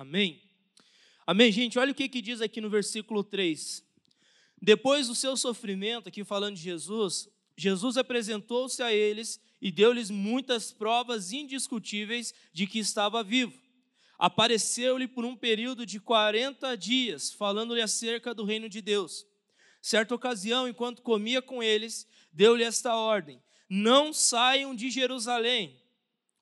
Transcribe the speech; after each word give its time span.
Amém? 0.00 0.40
Amém, 1.26 1.52
gente? 1.52 1.78
Olha 1.78 1.92
o 1.92 1.94
que, 1.94 2.08
que 2.08 2.22
diz 2.22 2.40
aqui 2.40 2.58
no 2.58 2.70
versículo 2.70 3.22
3. 3.22 3.84
Depois 4.58 5.08
do 5.08 5.14
seu 5.14 5.36
sofrimento, 5.36 6.08
aqui 6.08 6.24
falando 6.24 6.56
de 6.56 6.62
Jesus, 6.62 7.28
Jesus 7.54 7.98
apresentou-se 7.98 8.82
a 8.82 8.90
eles 8.94 9.38
e 9.60 9.70
deu-lhes 9.70 10.10
muitas 10.10 10.72
provas 10.72 11.34
indiscutíveis 11.34 12.32
de 12.50 12.66
que 12.66 12.78
estava 12.78 13.22
vivo. 13.22 13.60
Apareceu-lhe 14.18 15.06
por 15.06 15.26
um 15.26 15.36
período 15.36 15.84
de 15.84 16.00
40 16.00 16.74
dias, 16.78 17.30
falando-lhe 17.30 17.82
acerca 17.82 18.32
do 18.32 18.42
reino 18.42 18.70
de 18.70 18.80
Deus. 18.80 19.26
Certa 19.82 20.14
ocasião, 20.14 20.66
enquanto 20.66 21.02
comia 21.02 21.42
com 21.42 21.62
eles, 21.62 22.08
deu-lhe 22.32 22.64
esta 22.64 22.96
ordem: 22.96 23.38
Não 23.68 24.14
saiam 24.14 24.74
de 24.74 24.88
Jerusalém. 24.88 25.78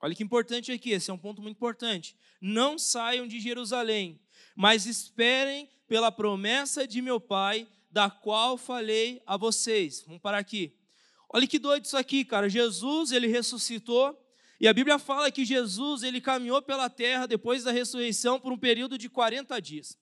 Olha 0.00 0.14
que 0.14 0.22
importante 0.22 0.70
aqui, 0.70 0.90
esse 0.90 1.10
é 1.10 1.14
um 1.14 1.18
ponto 1.18 1.42
muito 1.42 1.56
importante. 1.56 2.16
Não 2.40 2.78
saiam 2.78 3.26
de 3.26 3.40
Jerusalém, 3.40 4.20
mas 4.54 4.86
esperem 4.86 5.68
pela 5.88 6.12
promessa 6.12 6.86
de 6.86 7.02
meu 7.02 7.18
Pai, 7.20 7.66
da 7.90 8.10
qual 8.10 8.56
falei 8.56 9.22
a 9.26 9.36
vocês. 9.36 10.04
Vamos 10.06 10.20
parar 10.20 10.38
aqui. 10.38 10.74
Olha 11.30 11.46
que 11.46 11.58
doido 11.58 11.84
isso 11.84 11.96
aqui, 11.96 12.24
cara. 12.24 12.48
Jesus, 12.48 13.12
ele 13.12 13.26
ressuscitou, 13.26 14.16
e 14.60 14.66
a 14.66 14.72
Bíblia 14.72 14.98
fala 14.98 15.30
que 15.30 15.44
Jesus, 15.44 16.02
ele 16.02 16.20
caminhou 16.20 16.60
pela 16.60 16.90
terra 16.90 17.26
depois 17.26 17.64
da 17.64 17.70
ressurreição 17.70 18.40
por 18.40 18.52
um 18.52 18.58
período 18.58 18.98
de 18.98 19.08
40 19.08 19.60
dias. 19.60 19.96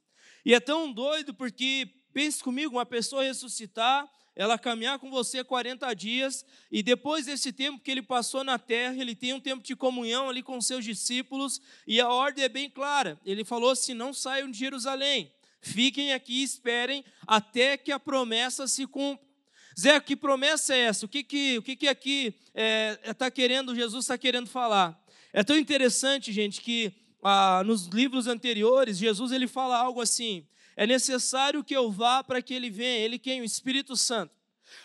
E 0.45 0.55
é 0.55 0.61
tão 0.61 0.93
doido 0.93 1.35
porque, 1.35 1.89
pense 2.13 2.43
comigo, 2.43 2.77
uma 2.77 2.87
pessoa 2.87 3.23
ressuscitar, 3.23 4.09
ela 4.37 4.59
caminhar 4.59 4.99
com 4.99 5.11
você 5.11 5.43
40 5.43 5.93
dias, 5.95 6.45
e 6.71 6.83
depois 6.83 7.25
desse 7.25 7.51
tempo 7.53 7.81
que 7.81 7.91
ele 7.91 8.03
passou 8.03 8.45
na 8.45 8.59
terra, 8.59 8.95
ele 9.01 9.15
tem 9.15 9.33
um 9.33 9.41
tempo 9.41 9.65
de 9.65 9.75
comunhão 9.75 10.29
ali 10.29 10.43
com 10.43 10.61
seus 10.61 10.85
discípulos, 10.85 11.61
e 11.87 11.99
a 11.99 12.11
ordem 12.11 12.45
é 12.45 12.49
bem 12.49 12.69
clara. 12.69 13.19
Ele 13.25 13.45
falou 13.45 13.71
assim: 13.71 13.95
não 13.95 14.13
saiam 14.13 14.51
de 14.51 14.59
Jerusalém, 14.59 15.33
fiquem 15.63 16.13
aqui 16.13 16.41
e 16.41 16.43
esperem 16.43 17.03
até 17.27 17.79
que 17.79 17.91
a 17.91 17.99
promessa 17.99 18.69
se 18.69 18.87
cumpra. 18.87 19.25
Zé, 19.79 19.99
que 20.01 20.15
promessa 20.15 20.75
é 20.75 20.81
essa? 20.81 21.05
O 21.05 21.09
que, 21.09 21.23
que, 21.23 21.59
o 21.59 21.63
que, 21.63 21.77
que 21.77 21.89
aqui 21.89 22.35
está 22.49 22.51
é, 22.55 22.99
é 23.03 23.15
tá 23.15 23.31
querendo, 23.31 23.75
Jesus 23.75 24.05
está 24.05 24.17
querendo 24.17 24.49
falar? 24.49 25.03
É 25.33 25.43
tão 25.43 25.57
interessante, 25.57 26.33
gente, 26.33 26.61
que 26.61 26.93
ah, 27.23 27.63
nos 27.65 27.87
livros 27.87 28.27
anteriores, 28.27 28.99
Jesus 28.99 29.33
ele 29.33 29.47
fala 29.47 29.77
algo 29.77 30.01
assim: 30.01 30.47
é 30.77 30.87
necessário 30.87 31.65
que 31.65 31.75
eu 31.75 31.91
vá 31.91 32.23
para 32.23 32.43
que 32.43 32.53
ele 32.53 32.69
venha. 32.69 32.99
Ele 32.99 33.19
quem? 33.19 33.41
O 33.41 33.45
Espírito 33.45 33.97
Santo. 33.97 34.33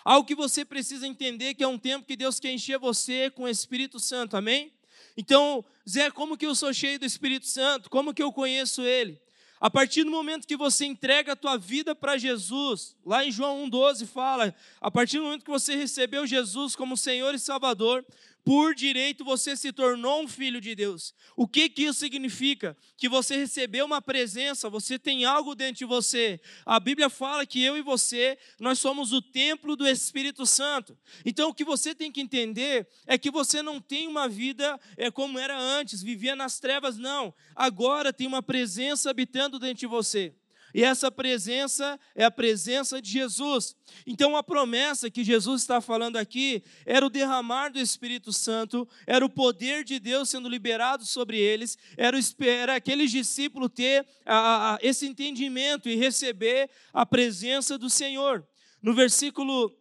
Algo 0.05 0.27
que 0.27 0.35
você 0.35 0.63
precisa 0.63 1.05
entender 1.05 1.53
que 1.53 1.63
é 1.63 1.67
um 1.67 1.77
tempo 1.77 2.05
que 2.05 2.15
Deus 2.15 2.39
quer 2.39 2.51
encher 2.51 2.79
você 2.79 3.29
com 3.29 3.43
o 3.43 3.49
Espírito 3.49 3.99
Santo, 3.99 4.37
amém? 4.37 4.71
Então, 5.17 5.65
Zé, 5.87 6.09
como 6.09 6.37
que 6.37 6.45
eu 6.45 6.55
sou 6.55 6.73
cheio 6.73 6.97
do 6.97 7.05
Espírito 7.05 7.45
Santo? 7.45 7.89
Como 7.89 8.13
que 8.13 8.23
eu 8.23 8.31
conheço 8.31 8.83
Ele? 8.83 9.19
A 9.59 9.69
partir 9.69 10.03
do 10.03 10.09
momento 10.09 10.47
que 10.47 10.57
você 10.57 10.85
entrega 10.85 11.33
a 11.33 11.35
tua 11.35 11.55
vida 11.55 11.93
para 11.93 12.17
Jesus, 12.17 12.95
lá 13.05 13.23
em 13.23 13.31
João 13.31 13.69
1,12 13.69 14.07
fala, 14.07 14.55
a 14.79 14.89
partir 14.89 15.17
do 15.17 15.23
momento 15.25 15.45
que 15.45 15.51
você 15.51 15.75
recebeu 15.75 16.25
Jesus 16.25 16.75
como 16.75 16.97
Senhor 16.97 17.35
e 17.35 17.39
Salvador, 17.39 18.03
por 18.43 18.73
direito 18.73 19.23
você 19.23 19.55
se 19.55 19.71
tornou 19.71 20.23
um 20.23 20.27
filho 20.27 20.59
de 20.59 20.73
Deus. 20.73 21.13
O 21.35 21.47
que, 21.47 21.69
que 21.69 21.83
isso 21.83 21.99
significa? 21.99 22.75
Que 22.97 23.07
você 23.07 23.35
recebeu 23.35 23.85
uma 23.85 24.01
presença, 24.01 24.69
você 24.69 24.97
tem 24.97 25.25
algo 25.25 25.55
dentro 25.55 25.79
de 25.79 25.85
você. 25.85 26.39
A 26.65 26.79
Bíblia 26.79 27.09
fala 27.09 27.45
que 27.45 27.61
eu 27.61 27.77
e 27.77 27.81
você, 27.81 28.37
nós 28.59 28.79
somos 28.79 29.13
o 29.13 29.21
templo 29.21 29.75
do 29.75 29.87
Espírito 29.87 30.45
Santo. 30.45 30.97
Então 31.25 31.49
o 31.49 31.53
que 31.53 31.63
você 31.63 31.93
tem 31.93 32.11
que 32.11 32.21
entender 32.21 32.87
é 33.05 33.17
que 33.17 33.29
você 33.29 33.61
não 33.61 33.79
tem 33.79 34.07
uma 34.07 34.27
vida 34.27 34.79
é, 34.97 35.11
como 35.11 35.37
era 35.37 35.57
antes, 35.59 36.01
vivia 36.01 36.35
nas 36.35 36.59
trevas, 36.59 36.97
não. 36.97 37.33
Agora 37.55 38.11
tem 38.11 38.25
uma 38.25 38.41
presença 38.41 39.09
habitando 39.09 39.59
dentro 39.59 39.79
de 39.81 39.87
você. 39.87 40.35
E 40.73 40.83
essa 40.83 41.11
presença 41.11 41.99
é 42.15 42.23
a 42.23 42.31
presença 42.31 43.01
de 43.01 43.11
Jesus. 43.11 43.75
Então, 44.05 44.35
a 44.35 44.43
promessa 44.43 45.09
que 45.09 45.23
Jesus 45.23 45.61
está 45.61 45.81
falando 45.81 46.17
aqui 46.17 46.63
era 46.85 47.05
o 47.05 47.09
derramar 47.09 47.69
do 47.69 47.79
Espírito 47.79 48.31
Santo, 48.31 48.87
era 49.05 49.25
o 49.25 49.29
poder 49.29 49.83
de 49.83 49.99
Deus 49.99 50.29
sendo 50.29 50.47
liberado 50.47 51.05
sobre 51.05 51.37
eles, 51.37 51.77
era, 51.97 52.17
era 52.39 52.75
aqueles 52.75 53.11
discípulos 53.11 53.71
ter 53.73 54.07
a, 54.25 54.75
a, 54.75 54.79
esse 54.81 55.05
entendimento 55.05 55.89
e 55.89 55.95
receber 55.95 56.69
a 56.93 57.05
presença 57.05 57.77
do 57.77 57.89
Senhor. 57.89 58.47
No 58.81 58.93
versículo 58.93 59.71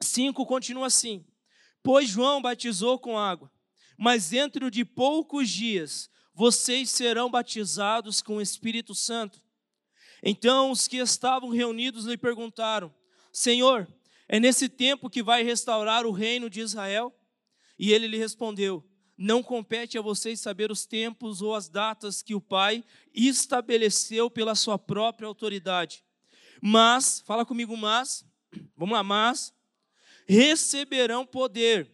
5 0.00 0.44
continua 0.46 0.86
assim: 0.86 1.24
Pois 1.82 2.08
João 2.08 2.42
batizou 2.42 2.98
com 2.98 3.18
água, 3.18 3.50
mas 3.96 4.30
dentro 4.30 4.70
de 4.70 4.84
poucos 4.84 5.48
dias 5.48 6.10
vocês 6.34 6.90
serão 6.90 7.30
batizados 7.30 8.20
com 8.20 8.36
o 8.36 8.40
Espírito 8.40 8.94
Santo. 8.94 9.40
Então 10.22 10.70
os 10.70 10.86
que 10.86 10.98
estavam 10.98 11.48
reunidos 11.48 12.04
lhe 12.04 12.16
perguntaram: 12.16 12.94
Senhor, 13.32 13.88
é 14.28 14.38
nesse 14.38 14.68
tempo 14.68 15.10
que 15.10 15.22
vai 15.22 15.42
restaurar 15.42 16.06
o 16.06 16.12
reino 16.12 16.48
de 16.48 16.60
Israel? 16.60 17.12
E 17.78 17.92
ele 17.92 18.06
lhe 18.06 18.16
respondeu: 18.16 18.84
Não 19.18 19.42
compete 19.42 19.98
a 19.98 20.02
vocês 20.02 20.40
saber 20.40 20.70
os 20.70 20.86
tempos 20.86 21.42
ou 21.42 21.54
as 21.54 21.68
datas 21.68 22.22
que 22.22 22.34
o 22.34 22.40
Pai 22.40 22.84
estabeleceu 23.12 24.30
pela 24.30 24.54
sua 24.54 24.78
própria 24.78 25.26
autoridade. 25.26 26.04
Mas, 26.60 27.20
fala 27.26 27.44
comigo, 27.44 27.76
mas, 27.76 28.24
vamos 28.76 28.94
lá, 28.94 29.02
mas, 29.02 29.52
receberão 30.26 31.26
poder 31.26 31.90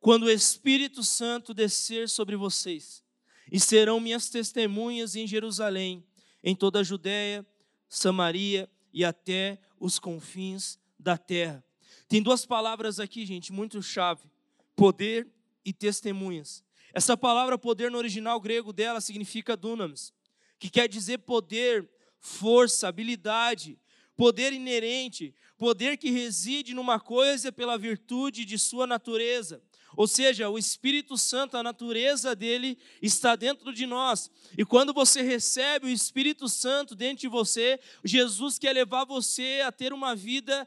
quando 0.00 0.24
o 0.24 0.30
Espírito 0.30 1.04
Santo 1.04 1.54
descer 1.54 2.08
sobre 2.08 2.34
vocês, 2.34 3.04
e 3.50 3.60
serão 3.60 4.00
minhas 4.00 4.28
testemunhas 4.28 5.14
em 5.14 5.28
Jerusalém, 5.28 6.04
em 6.42 6.56
toda 6.56 6.80
a 6.80 6.82
Judéia, 6.82 7.46
Samaria 7.94 8.70
e 8.90 9.04
até 9.04 9.58
os 9.78 9.98
confins 9.98 10.78
da 10.98 11.18
terra. 11.18 11.62
Tem 12.08 12.22
duas 12.22 12.46
palavras 12.46 12.98
aqui, 12.98 13.26
gente, 13.26 13.52
muito 13.52 13.82
chave: 13.82 14.30
poder 14.74 15.28
e 15.62 15.74
testemunhas. 15.74 16.64
Essa 16.94 17.18
palavra 17.18 17.58
poder 17.58 17.90
no 17.90 17.98
original 17.98 18.40
grego 18.40 18.72
dela 18.72 18.98
significa 18.98 19.58
dunamis, 19.58 20.10
que 20.58 20.70
quer 20.70 20.88
dizer 20.88 21.18
poder, 21.18 21.86
força, 22.18 22.88
habilidade, 22.88 23.78
poder 24.16 24.54
inerente, 24.54 25.34
poder 25.58 25.98
que 25.98 26.10
reside 26.10 26.72
numa 26.72 26.98
coisa 26.98 27.52
pela 27.52 27.76
virtude 27.76 28.46
de 28.46 28.58
sua 28.58 28.86
natureza. 28.86 29.62
Ou 29.96 30.06
seja, 30.06 30.48
o 30.48 30.58
Espírito 30.58 31.16
Santo, 31.16 31.56
a 31.56 31.62
natureza 31.62 32.34
dele 32.34 32.78
está 33.00 33.36
dentro 33.36 33.72
de 33.72 33.86
nós. 33.86 34.30
E 34.56 34.64
quando 34.64 34.92
você 34.92 35.22
recebe 35.22 35.86
o 35.86 35.90
Espírito 35.90 36.48
Santo 36.48 36.94
dentro 36.94 37.22
de 37.22 37.28
você, 37.28 37.78
Jesus 38.04 38.58
quer 38.58 38.72
levar 38.72 39.04
você 39.04 39.62
a 39.64 39.72
ter 39.72 39.92
uma 39.92 40.14
vida, 40.14 40.66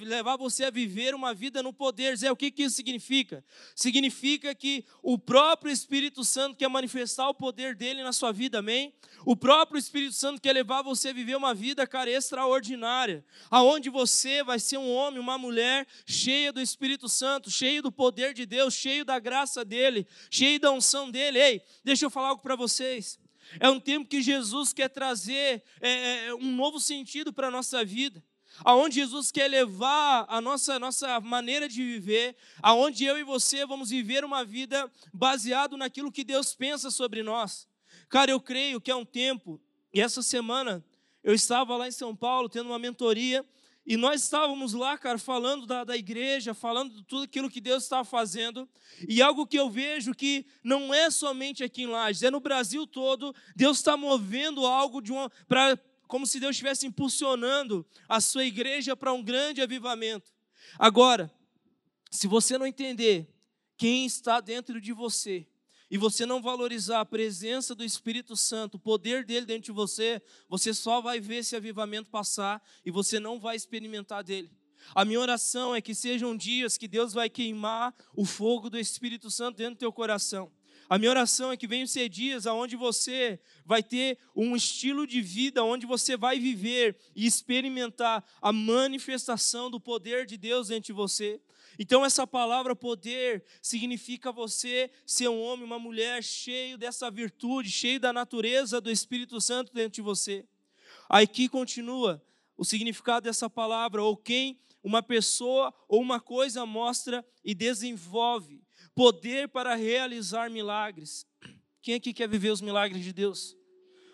levar 0.00 0.36
você 0.36 0.64
a 0.64 0.70
viver 0.70 1.14
uma 1.14 1.34
vida 1.34 1.62
no 1.62 1.72
poder. 1.72 2.16
Zé, 2.16 2.30
o 2.30 2.36
que, 2.36 2.50
que 2.50 2.64
isso 2.64 2.76
significa? 2.76 3.44
Significa 3.74 4.54
que 4.54 4.84
o 5.02 5.18
próprio 5.18 5.72
Espírito 5.72 6.24
Santo 6.24 6.56
quer 6.56 6.68
manifestar 6.68 7.28
o 7.28 7.34
poder 7.34 7.74
dele 7.74 8.02
na 8.02 8.12
sua 8.12 8.32
vida, 8.32 8.58
amém? 8.58 8.94
O 9.24 9.36
próprio 9.36 9.78
Espírito 9.78 10.14
Santo 10.14 10.40
quer 10.40 10.52
levar 10.52 10.82
você 10.82 11.10
a 11.10 11.12
viver 11.12 11.36
uma 11.36 11.54
vida, 11.54 11.86
cara, 11.86 12.10
extraordinária, 12.10 13.24
aonde 13.50 13.90
você 13.90 14.42
vai 14.42 14.58
ser 14.58 14.78
um 14.78 14.90
homem, 14.90 15.20
uma 15.20 15.36
mulher 15.36 15.86
cheia 16.06 16.52
do 16.52 16.60
Espírito 16.60 17.08
Santo, 17.08 17.50
cheio 17.50 17.82
do 17.82 17.92
poder 17.92 18.29
poder 18.30 18.34
de 18.34 18.46
Deus, 18.46 18.74
cheio 18.74 19.04
da 19.04 19.18
graça 19.18 19.64
dele, 19.64 20.06
cheio 20.30 20.58
da 20.58 20.70
unção 20.70 21.10
dele. 21.10 21.38
Ei, 21.38 21.62
deixa 21.84 22.06
eu 22.06 22.10
falar 22.10 22.28
algo 22.28 22.42
para 22.42 22.56
vocês. 22.56 23.18
É 23.58 23.68
um 23.68 23.80
tempo 23.80 24.08
que 24.08 24.22
Jesus 24.22 24.72
quer 24.72 24.88
trazer 24.88 25.62
é, 25.80 26.26
é 26.26 26.34
um 26.34 26.52
novo 26.54 26.78
sentido 26.78 27.32
para 27.32 27.48
a 27.48 27.50
nossa 27.50 27.84
vida 27.84 28.22
aonde 28.62 28.96
Jesus 28.96 29.30
quer 29.30 29.48
levar 29.48 30.26
a 30.28 30.38
nossa, 30.38 30.78
nossa 30.78 31.18
maneira 31.20 31.66
de 31.66 31.82
viver, 31.82 32.36
aonde 32.60 33.04
eu 33.04 33.16
e 33.16 33.22
você 33.22 33.64
vamos 33.64 33.88
viver 33.88 34.22
uma 34.22 34.44
vida 34.44 34.90
baseado 35.14 35.78
naquilo 35.78 36.12
que 36.12 36.22
Deus 36.22 36.54
pensa 36.54 36.90
sobre 36.90 37.22
nós. 37.22 37.66
Cara, 38.10 38.32
eu 38.32 38.40
creio 38.40 38.80
que 38.80 38.90
é 38.90 38.94
um 38.94 39.04
tempo, 39.04 39.58
e 39.94 40.00
essa 40.00 40.20
semana 40.20 40.84
eu 41.24 41.32
estava 41.32 41.74
lá 41.76 41.88
em 41.88 41.92
São 41.92 42.14
Paulo 42.14 42.50
tendo 42.50 42.66
uma 42.66 42.78
mentoria 42.78 43.46
e 43.86 43.96
nós 43.96 44.22
estávamos 44.22 44.72
lá, 44.72 44.96
cara, 44.98 45.18
falando 45.18 45.66
da, 45.66 45.84
da 45.84 45.96
igreja, 45.96 46.54
falando 46.54 46.94
de 46.94 47.02
tudo 47.04 47.24
aquilo 47.24 47.50
que 47.50 47.60
Deus 47.60 47.82
estava 47.82 48.04
fazendo. 48.04 48.68
E 49.08 49.22
algo 49.22 49.46
que 49.46 49.58
eu 49.58 49.70
vejo 49.70 50.14
que 50.14 50.46
não 50.62 50.92
é 50.92 51.10
somente 51.10 51.64
aqui 51.64 51.82
em 51.82 51.86
Lages, 51.86 52.22
é 52.22 52.30
no 52.30 52.40
Brasil 52.40 52.86
todo. 52.86 53.34
Deus 53.56 53.78
está 53.78 53.96
movendo 53.96 54.66
algo 54.66 55.00
de 55.00 55.10
uma, 55.10 55.30
pra, 55.48 55.78
como 56.06 56.26
se 56.26 56.38
Deus 56.38 56.52
estivesse 56.52 56.86
impulsionando 56.86 57.86
a 58.08 58.20
sua 58.20 58.44
igreja 58.44 58.94
para 58.94 59.12
um 59.12 59.22
grande 59.22 59.62
avivamento. 59.62 60.30
Agora, 60.78 61.32
se 62.10 62.26
você 62.26 62.58
não 62.58 62.66
entender 62.66 63.28
quem 63.76 64.04
está 64.04 64.40
dentro 64.40 64.80
de 64.80 64.92
você, 64.92 65.46
e 65.90 65.98
você 65.98 66.24
não 66.24 66.40
valorizar 66.40 67.00
a 67.00 67.04
presença 67.04 67.74
do 67.74 67.84
Espírito 67.84 68.36
Santo, 68.36 68.76
o 68.76 68.80
poder 68.80 69.24
dele 69.24 69.44
dentro 69.44 69.64
de 69.64 69.72
você, 69.72 70.22
você 70.48 70.72
só 70.72 71.00
vai 71.00 71.18
ver 71.18 71.36
esse 71.36 71.56
avivamento 71.56 72.08
passar 72.10 72.62
e 72.84 72.90
você 72.90 73.18
não 73.18 73.40
vai 73.40 73.56
experimentar 73.56 74.22
dele. 74.22 74.50
A 74.94 75.04
minha 75.04 75.20
oração 75.20 75.74
é 75.74 75.80
que 75.80 75.94
sejam 75.94 76.36
dias 76.36 76.78
que 76.78 76.88
Deus 76.88 77.12
vai 77.12 77.28
queimar 77.28 77.94
o 78.14 78.24
fogo 78.24 78.70
do 78.70 78.78
Espírito 78.78 79.30
Santo 79.30 79.56
dentro 79.56 79.74
do 79.74 79.78
teu 79.78 79.92
coração 79.92 80.50
A 80.90 80.98
minha 80.98 81.12
oração 81.12 81.52
é 81.52 81.56
que 81.56 81.68
venham 81.68 81.86
ser 81.86 82.08
dias 82.08 82.46
onde 82.46 82.74
você 82.74 83.38
vai 83.64 83.80
ter 83.80 84.18
um 84.34 84.56
estilo 84.56 85.06
de 85.06 85.20
vida, 85.20 85.62
onde 85.62 85.86
você 85.86 86.16
vai 86.16 86.40
viver 86.40 86.96
e 87.14 87.24
experimentar 87.26 88.24
a 88.42 88.52
manifestação 88.52 89.70
do 89.70 89.78
poder 89.78 90.26
de 90.26 90.36
Deus 90.36 90.66
dentro 90.66 90.88
de 90.88 90.92
você. 90.92 91.40
Então, 91.78 92.04
essa 92.04 92.26
palavra 92.26 92.74
poder 92.74 93.44
significa 93.62 94.32
você 94.32 94.90
ser 95.06 95.28
um 95.28 95.40
homem, 95.40 95.64
uma 95.64 95.78
mulher 95.78 96.24
cheio 96.24 96.76
dessa 96.76 97.08
virtude, 97.08 97.70
cheio 97.70 98.00
da 98.00 98.12
natureza 98.12 98.80
do 98.80 98.90
Espírito 98.90 99.40
Santo 99.40 99.72
dentro 99.72 99.92
de 99.92 100.02
você. 100.02 100.44
Aí 101.08 101.24
que 101.24 101.48
continua 101.48 102.20
o 102.56 102.64
significado 102.64 103.26
dessa 103.26 103.48
palavra, 103.48 104.02
ou 104.02 104.16
quem 104.16 104.58
uma 104.82 105.04
pessoa 105.04 105.72
ou 105.86 106.00
uma 106.00 106.18
coisa 106.18 106.66
mostra 106.66 107.24
e 107.44 107.54
desenvolve 107.54 108.60
poder 109.00 109.48
para 109.48 109.74
realizar 109.76 110.50
milagres. 110.50 111.24
Quem 111.80 111.94
aqui 111.94 112.12
quer 112.12 112.28
viver 112.28 112.50
os 112.50 112.60
milagres 112.60 113.02
de 113.02 113.14
Deus? 113.14 113.56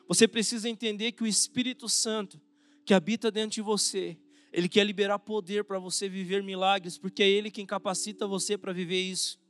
Você 0.07 0.29
precisa 0.29 0.69
entender 0.69 1.11
que 1.11 1.25
o 1.25 1.27
Espírito 1.27 1.89
Santo 1.89 2.41
que 2.85 2.95
habita 2.95 3.29
dentro 3.29 3.57
de 3.57 3.63
você, 3.63 4.17
ele 4.53 4.69
quer 4.69 4.85
liberar 4.85 5.19
poder 5.19 5.65
para 5.65 5.81
você 5.81 6.09
viver 6.09 6.41
milagres, 6.41 6.97
porque 6.97 7.25
é 7.25 7.29
ele 7.29 7.51
quem 7.51 7.67
capacita 7.67 8.29
você 8.29 8.57
para 8.57 8.73
viver 8.73 9.01
isso. 9.01 9.41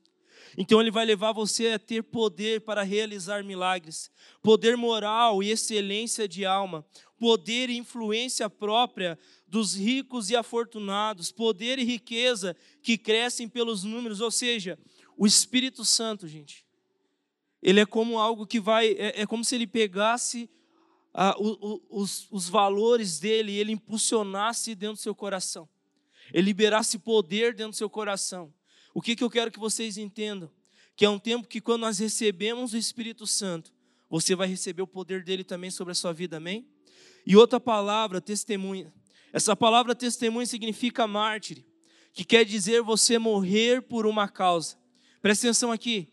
Então 0.56 0.80
ele 0.80 0.90
vai 0.90 1.04
levar 1.04 1.32
você 1.32 1.72
a 1.72 1.78
ter 1.78 2.02
poder 2.02 2.62
para 2.62 2.82
realizar 2.82 3.44
milagres, 3.44 4.10
poder 4.42 4.74
moral 4.74 5.42
e 5.42 5.50
excelência 5.50 6.26
de 6.26 6.46
alma, 6.46 6.82
poder 7.18 7.68
e 7.68 7.76
influência 7.76 8.48
própria 8.48 9.18
dos 9.46 9.74
ricos 9.74 10.30
e 10.30 10.36
afortunados, 10.36 11.30
poder 11.30 11.78
e 11.78 11.84
riqueza 11.84 12.56
que 12.82 12.96
crescem 12.96 13.46
pelos 13.46 13.84
números, 13.84 14.22
ou 14.22 14.30
seja, 14.30 14.78
o 15.16 15.26
Espírito 15.26 15.84
Santo, 15.84 16.28
gente, 16.28 16.64
ele 17.62 17.80
é 17.80 17.86
como 17.86 18.18
algo 18.18 18.46
que 18.46 18.60
vai, 18.60 18.92
é, 18.92 19.22
é 19.22 19.26
como 19.26 19.44
se 19.44 19.54
ele 19.54 19.66
pegasse 19.66 20.48
ah, 21.14 21.34
o, 21.38 21.74
o, 21.74 22.02
os, 22.02 22.28
os 22.30 22.48
valores 22.48 23.18
dele 23.18 23.52
e 23.52 23.58
ele 23.58 23.72
impulsionasse 23.72 24.74
dentro 24.74 24.96
do 24.96 25.00
seu 25.00 25.14
coração, 25.14 25.68
ele 26.32 26.46
liberasse 26.46 26.98
poder 26.98 27.54
dentro 27.54 27.72
do 27.72 27.76
seu 27.76 27.88
coração. 27.88 28.52
O 28.92 29.00
que, 29.00 29.16
que 29.16 29.24
eu 29.24 29.30
quero 29.30 29.50
que 29.50 29.58
vocês 29.58 29.98
entendam? 29.98 30.50
Que 30.94 31.04
é 31.04 31.10
um 31.10 31.18
tempo 31.18 31.46
que 31.46 31.60
quando 31.60 31.82
nós 31.82 31.98
recebemos 31.98 32.72
o 32.72 32.76
Espírito 32.76 33.26
Santo, 33.26 33.72
você 34.08 34.34
vai 34.34 34.48
receber 34.48 34.82
o 34.82 34.86
poder 34.86 35.24
dele 35.24 35.44
também 35.44 35.70
sobre 35.70 35.92
a 35.92 35.94
sua 35.94 36.12
vida, 36.12 36.36
amém? 36.36 36.66
E 37.26 37.36
outra 37.36 37.58
palavra, 37.58 38.20
testemunha. 38.20 38.92
Essa 39.32 39.56
palavra 39.56 39.94
testemunha 39.94 40.46
significa 40.46 41.06
mártir, 41.06 41.64
que 42.12 42.24
quer 42.24 42.44
dizer 42.44 42.80
você 42.82 43.18
morrer 43.18 43.82
por 43.82 44.06
uma 44.06 44.28
causa. 44.28 44.78
Presta 45.26 45.48
atenção 45.48 45.72
aqui. 45.72 46.06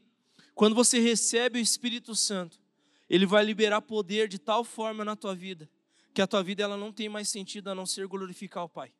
Quando 0.55 0.73
você 0.73 0.97
recebe 0.97 1.59
o 1.59 1.61
Espírito 1.61 2.15
Santo, 2.15 2.59
ele 3.07 3.27
vai 3.27 3.45
liberar 3.45 3.79
poder 3.79 4.27
de 4.27 4.39
tal 4.39 4.63
forma 4.63 5.05
na 5.05 5.15
tua 5.15 5.35
vida 5.35 5.69
que 6.11 6.19
a 6.19 6.25
tua 6.25 6.41
vida 6.41 6.63
ela 6.63 6.75
não 6.75 6.91
tem 6.91 7.07
mais 7.07 7.29
sentido 7.29 7.69
a 7.69 7.75
não 7.75 7.85
ser 7.85 8.07
glorificar 8.07 8.63
o 8.63 8.69
Pai. 8.69 8.91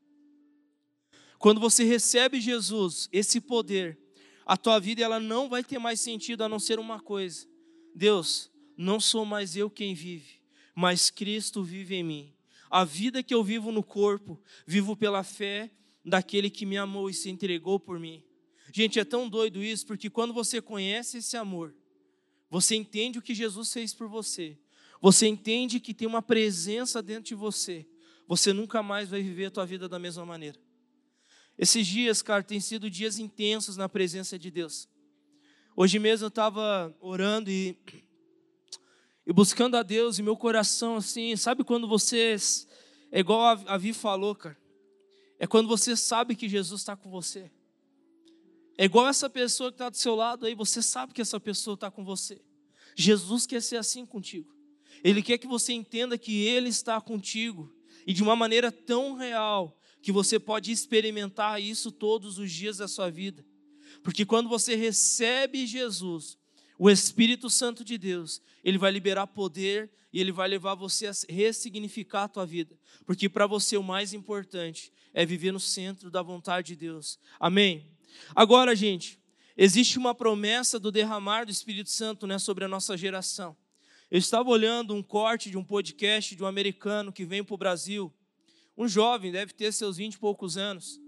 Quando 1.40 1.60
você 1.60 1.84
recebe 1.84 2.40
Jesus, 2.40 3.10
esse 3.12 3.42
poder, 3.42 3.98
a 4.46 4.56
tua 4.56 4.80
vida 4.80 5.02
ela 5.02 5.20
não 5.20 5.50
vai 5.50 5.64
ter 5.64 5.80
mais 5.80 6.00
sentido 6.00 6.44
a 6.44 6.48
não 6.48 6.60
ser 6.60 6.78
uma 6.78 7.00
coisa. 7.00 7.48
Deus, 7.96 8.52
não 8.78 9.00
sou 9.00 9.26
mais 9.26 9.58
eu 9.58 9.68
quem 9.68 9.96
vive, 9.96 10.44
mas 10.76 11.10
Cristo 11.10 11.64
vive 11.64 11.96
em 11.96 12.04
mim. 12.04 12.34
A 12.70 12.86
vida 12.86 13.24
que 13.24 13.34
eu 13.34 13.44
vivo 13.44 13.72
no 13.72 13.82
corpo, 13.82 14.40
vivo 14.68 14.96
pela 14.96 15.24
fé 15.24 15.72
daquele 16.06 16.52
que 16.52 16.68
me 16.68 16.78
amou 16.78 17.10
e 17.10 17.16
se 17.16 17.32
entregou 17.32 17.80
por 17.80 18.00
mim. 18.00 18.24
Gente, 18.76 19.00
é 19.00 19.06
tão 19.06 19.30
doido 19.30 19.64
isso, 19.64 19.86
porque 19.86 20.10
quando 20.10 20.34
você 20.34 20.60
conhece 20.60 21.20
esse 21.20 21.38
amor, 21.38 21.76
você 22.50 22.76
entende 22.76 23.20
o 23.20 23.22
que 23.22 23.36
Jesus 23.36 23.72
fez 23.72 23.94
por 23.94 24.08
você, 24.08 24.58
você 25.00 25.28
entende 25.28 25.80
que 25.80 25.94
tem 25.94 26.08
uma 26.08 26.24
presença 26.24 27.00
dentro 27.00 27.26
de 27.26 27.36
você, 27.36 27.88
você 28.28 28.52
nunca 28.52 28.82
mais 28.82 29.10
vai 29.10 29.22
viver 29.22 29.46
a 29.46 29.52
tua 29.52 29.64
vida 29.64 29.88
da 29.88 30.00
mesma 30.00 30.26
maneira. 30.26 30.60
Esses 31.56 31.86
dias, 31.86 32.24
cara, 32.24 32.42
têm 32.42 32.60
sido 32.60 32.90
dias 32.90 33.20
intensos 33.20 33.78
na 33.78 33.88
presença 33.88 34.40
de 34.40 34.50
Deus. 34.50 34.90
Hoje 35.76 36.00
mesmo 36.00 36.26
eu 36.26 36.30
estava 36.30 36.98
orando 37.00 37.52
e, 37.52 37.78
e 39.24 39.32
buscando 39.32 39.78
a 39.78 39.84
Deus, 39.84 40.18
e 40.18 40.24
meu 40.24 40.36
coração, 40.36 40.96
assim, 40.96 41.36
sabe 41.36 41.64
quando 41.64 41.88
você. 41.88 42.36
É 43.12 43.20
igual 43.20 43.56
a 43.68 43.78
Vi 43.78 43.94
falou, 43.94 44.34
cara. 44.34 44.58
É 45.38 45.46
quando 45.46 45.68
você 45.68 45.96
sabe 45.96 46.36
que 46.36 46.50
Jesus 46.50 46.82
está 46.82 46.96
com 46.96 47.12
você. 47.12 47.52
É 48.78 48.86
igual 48.86 49.08
essa 49.08 49.30
pessoa 49.30 49.72
que 49.72 49.76
está 49.76 49.90
do 49.90 49.98
seu 49.98 50.16
lado 50.16 50.46
aí, 50.46 50.56
você 50.56 50.82
sabe 50.82 51.14
que 51.14 51.22
essa 51.22 51.40
pessoa 51.40 51.76
está 51.76 51.92
com 51.92 52.04
você. 52.04 52.42
Jesus 52.96 53.46
quer 53.46 53.62
ser 53.62 53.78
assim 53.78 54.06
contigo. 54.06 54.54
Ele 55.04 55.22
quer 55.22 55.38
que 55.38 55.48
você 55.48 55.74
entenda 55.74 56.18
que 56.18 56.46
Ele 56.46 56.70
está 56.70 57.00
contigo 57.00 57.74
e 58.06 58.14
de 58.14 58.24
uma 58.24 58.36
maneira 58.36 58.72
tão 58.72 59.16
real 59.16 59.78
que 60.02 60.12
você 60.12 60.40
pode 60.40 60.72
experimentar 60.72 61.62
isso 61.62 61.92
todos 61.92 62.38
os 62.38 62.52
dias 62.52 62.78
da 62.78 62.88
sua 62.88 63.10
vida. 63.10 63.46
Porque 64.02 64.26
quando 64.26 64.50
você 64.50 64.76
recebe 64.76 65.66
Jesus, 65.66 66.38
o 66.78 66.90
Espírito 66.90 67.50
Santo 67.50 67.84
de 67.84 67.98
Deus, 67.98 68.42
ele 68.64 68.78
vai 68.78 68.92
liberar 68.92 69.28
poder 69.28 69.92
e 70.12 70.20
ele 70.20 70.32
vai 70.32 70.48
levar 70.48 70.76
você 70.76 71.08
a 71.08 71.14
ressignificar 71.30 72.24
a 72.24 72.28
tua 72.28 72.46
vida. 72.46 72.78
Porque 73.06 73.30
para 73.30 73.48
você 73.48 73.78
o 73.78 73.84
mais 73.84 74.14
importante 74.14 74.92
é 75.14 75.26
viver 75.26 75.52
no 75.52 75.60
centro 75.60 76.12
da 76.12 76.22
vontade 76.22 76.68
de 76.68 76.76
Deus. 76.76 77.20
Amém. 77.40 77.88
Agora, 78.36 78.76
gente, 78.76 79.20
existe 79.56 79.98
uma 79.98 80.14
promessa 80.14 80.80
do 80.80 80.92
derramar 80.92 81.46
do 81.46 81.52
Espírito 81.52 81.90
Santo 81.90 82.26
né, 82.28 82.40
sobre 82.40 82.66
a 82.66 82.68
nossa 82.68 82.98
geração. 82.98 83.56
Eu 84.10 84.20
estava 84.20 84.50
olhando 84.50 84.94
um 84.94 85.02
corte 85.02 85.50
de 85.50 85.58
um 85.58 85.64
podcast 85.64 86.36
de 86.36 86.44
um 86.44 86.46
americano 86.46 87.12
que 87.12 87.26
vem 87.26 87.44
para 87.44 87.56
o 87.56 87.58
Brasil, 87.58 88.14
um 88.78 88.88
jovem, 88.88 89.32
deve 89.32 89.54
ter 89.54 89.72
seus 89.72 89.98
vinte 89.98 90.16
e 90.16 90.20
poucos 90.20 90.58
anos, 90.58 91.00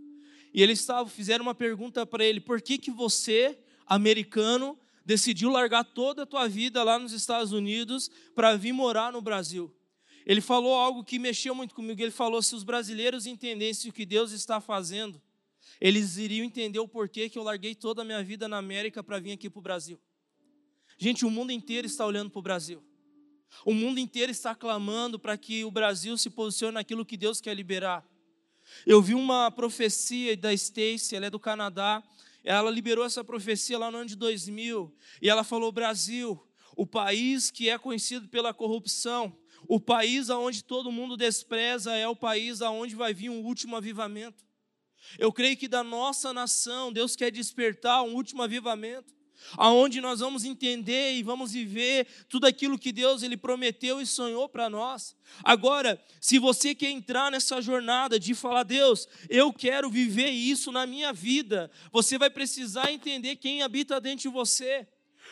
e 0.56 0.64
eles 0.64 0.80
estavam, 0.80 1.08
fizeram 1.08 1.44
uma 1.44 1.54
pergunta 1.54 2.06
para 2.06 2.24
ele: 2.24 2.40
por 2.40 2.62
que, 2.62 2.78
que 2.78 2.90
você, 2.90 3.60
americano, 3.86 4.80
decidiu 5.06 5.50
largar 5.50 5.84
toda 5.84 6.24
a 6.24 6.26
tua 6.26 6.48
vida 6.48 6.82
lá 6.82 6.98
nos 6.98 7.12
Estados 7.12 7.52
Unidos 7.52 8.10
para 8.34 8.56
vir 8.56 8.72
morar 8.72 9.12
no 9.12 9.22
Brasil? 9.22 9.76
Ele 10.26 10.40
falou 10.40 10.74
algo 10.74 11.04
que 11.04 11.20
mexeu 11.20 11.54
muito 11.54 11.76
comigo. 11.76 12.02
Ele 12.02 12.10
falou: 12.10 12.42
se 12.42 12.56
os 12.56 12.64
brasileiros 12.64 13.26
entendessem 13.26 13.92
o 13.92 13.94
que 13.94 14.06
Deus 14.06 14.32
está 14.32 14.62
fazendo, 14.62 15.22
eles 15.80 16.18
iriam 16.18 16.46
entender 16.46 16.80
o 16.80 16.88
porquê 16.88 17.30
que 17.30 17.38
eu 17.38 17.44
larguei 17.44 17.76
toda 17.76 18.02
a 18.02 18.06
minha 18.06 18.24
vida 18.24 18.48
na 18.48 18.58
América 18.58 19.04
para 19.04 19.20
vir 19.20 19.32
aqui 19.34 19.50
para 19.50 19.60
o 19.60 19.62
Brasil. 19.62 20.00
Gente, 20.98 21.26
o 21.26 21.30
mundo 21.30 21.52
inteiro 21.52 21.86
está 21.86 22.06
olhando 22.06 22.30
para 22.30 22.40
o 22.40 22.44
Brasil. 22.44 22.84
O 23.66 23.74
mundo 23.74 24.00
inteiro 24.00 24.32
está 24.32 24.56
clamando 24.56 25.20
para 25.20 25.38
que 25.38 25.64
o 25.64 25.72
Brasil 25.72 26.18
se 26.18 26.30
posicione 26.30 26.74
naquilo 26.74 27.06
que 27.06 27.18
Deus 27.18 27.40
quer 27.40 27.54
liberar. 27.54 28.06
Eu 28.86 29.02
vi 29.02 29.14
uma 29.14 29.52
profecia 29.52 30.36
da 30.36 30.54
Stacy, 30.54 31.16
ela 31.16 31.28
é 31.28 31.30
do 31.30 31.40
Canadá. 31.40 32.04
Ela 32.44 32.70
liberou 32.70 33.06
essa 33.06 33.24
profecia 33.24 33.78
lá 33.78 33.90
no 33.90 33.98
ano 33.98 34.08
de 34.08 34.16
2000 34.16 34.94
e 35.22 35.30
ela 35.30 35.44
falou: 35.44 35.72
Brasil, 35.72 36.40
o 36.76 36.86
país 36.86 37.50
que 37.50 37.70
é 37.70 37.78
conhecido 37.78 38.28
pela 38.28 38.54
corrupção, 38.54 39.36
o 39.68 39.80
país 39.80 40.30
aonde 40.30 40.64
todo 40.64 40.92
mundo 40.92 41.18
despreza 41.18 41.96
é 41.96 42.08
o 42.08 42.16
país 42.16 42.62
aonde 42.62 42.96
vai 42.96 43.14
vir 43.14 43.30
um 43.30 43.44
último 43.44 43.76
avivamento. 43.76 44.44
Eu 45.18 45.32
creio 45.32 45.58
que 45.58 45.68
da 45.68 45.84
nossa 45.84 46.34
nação, 46.34 46.92
Deus 46.92 47.16
quer 47.16 47.32
despertar 47.32 48.04
um 48.04 48.14
último 48.16 48.42
avivamento, 48.42 49.14
aonde 49.58 50.02
nós 50.02 50.20
vamos 50.20 50.44
entender 50.44 51.14
e 51.14 51.24
vamos 51.24 51.52
viver 51.52 52.08
tudo 52.30 52.46
aquilo 52.46 52.80
que 52.80 52.92
Deus 52.92 53.24
ele 53.24 53.38
prometeu 53.38 54.02
e 54.02 54.06
sonhou 54.06 54.48
para 54.48 54.70
nós. 54.70 55.16
Agora, 55.44 56.02
se 56.20 56.40
você 56.40 56.74
quer 56.74 56.90
entrar 56.90 57.32
nessa 57.32 57.62
jornada 57.62 58.20
de 58.20 58.34
falar, 58.34 58.64
Deus, 58.64 59.08
eu 59.30 59.52
quero 59.52 59.90
viver 59.90 60.30
isso 60.30 60.72
na 60.72 60.86
minha 60.86 61.12
vida, 61.14 61.70
você 61.92 62.18
vai 62.18 62.30
precisar 62.30 62.92
entender 62.92 63.36
quem 63.36 63.62
habita 63.62 64.00
dentro 64.00 64.24
de 64.24 64.30
você. 64.30 64.88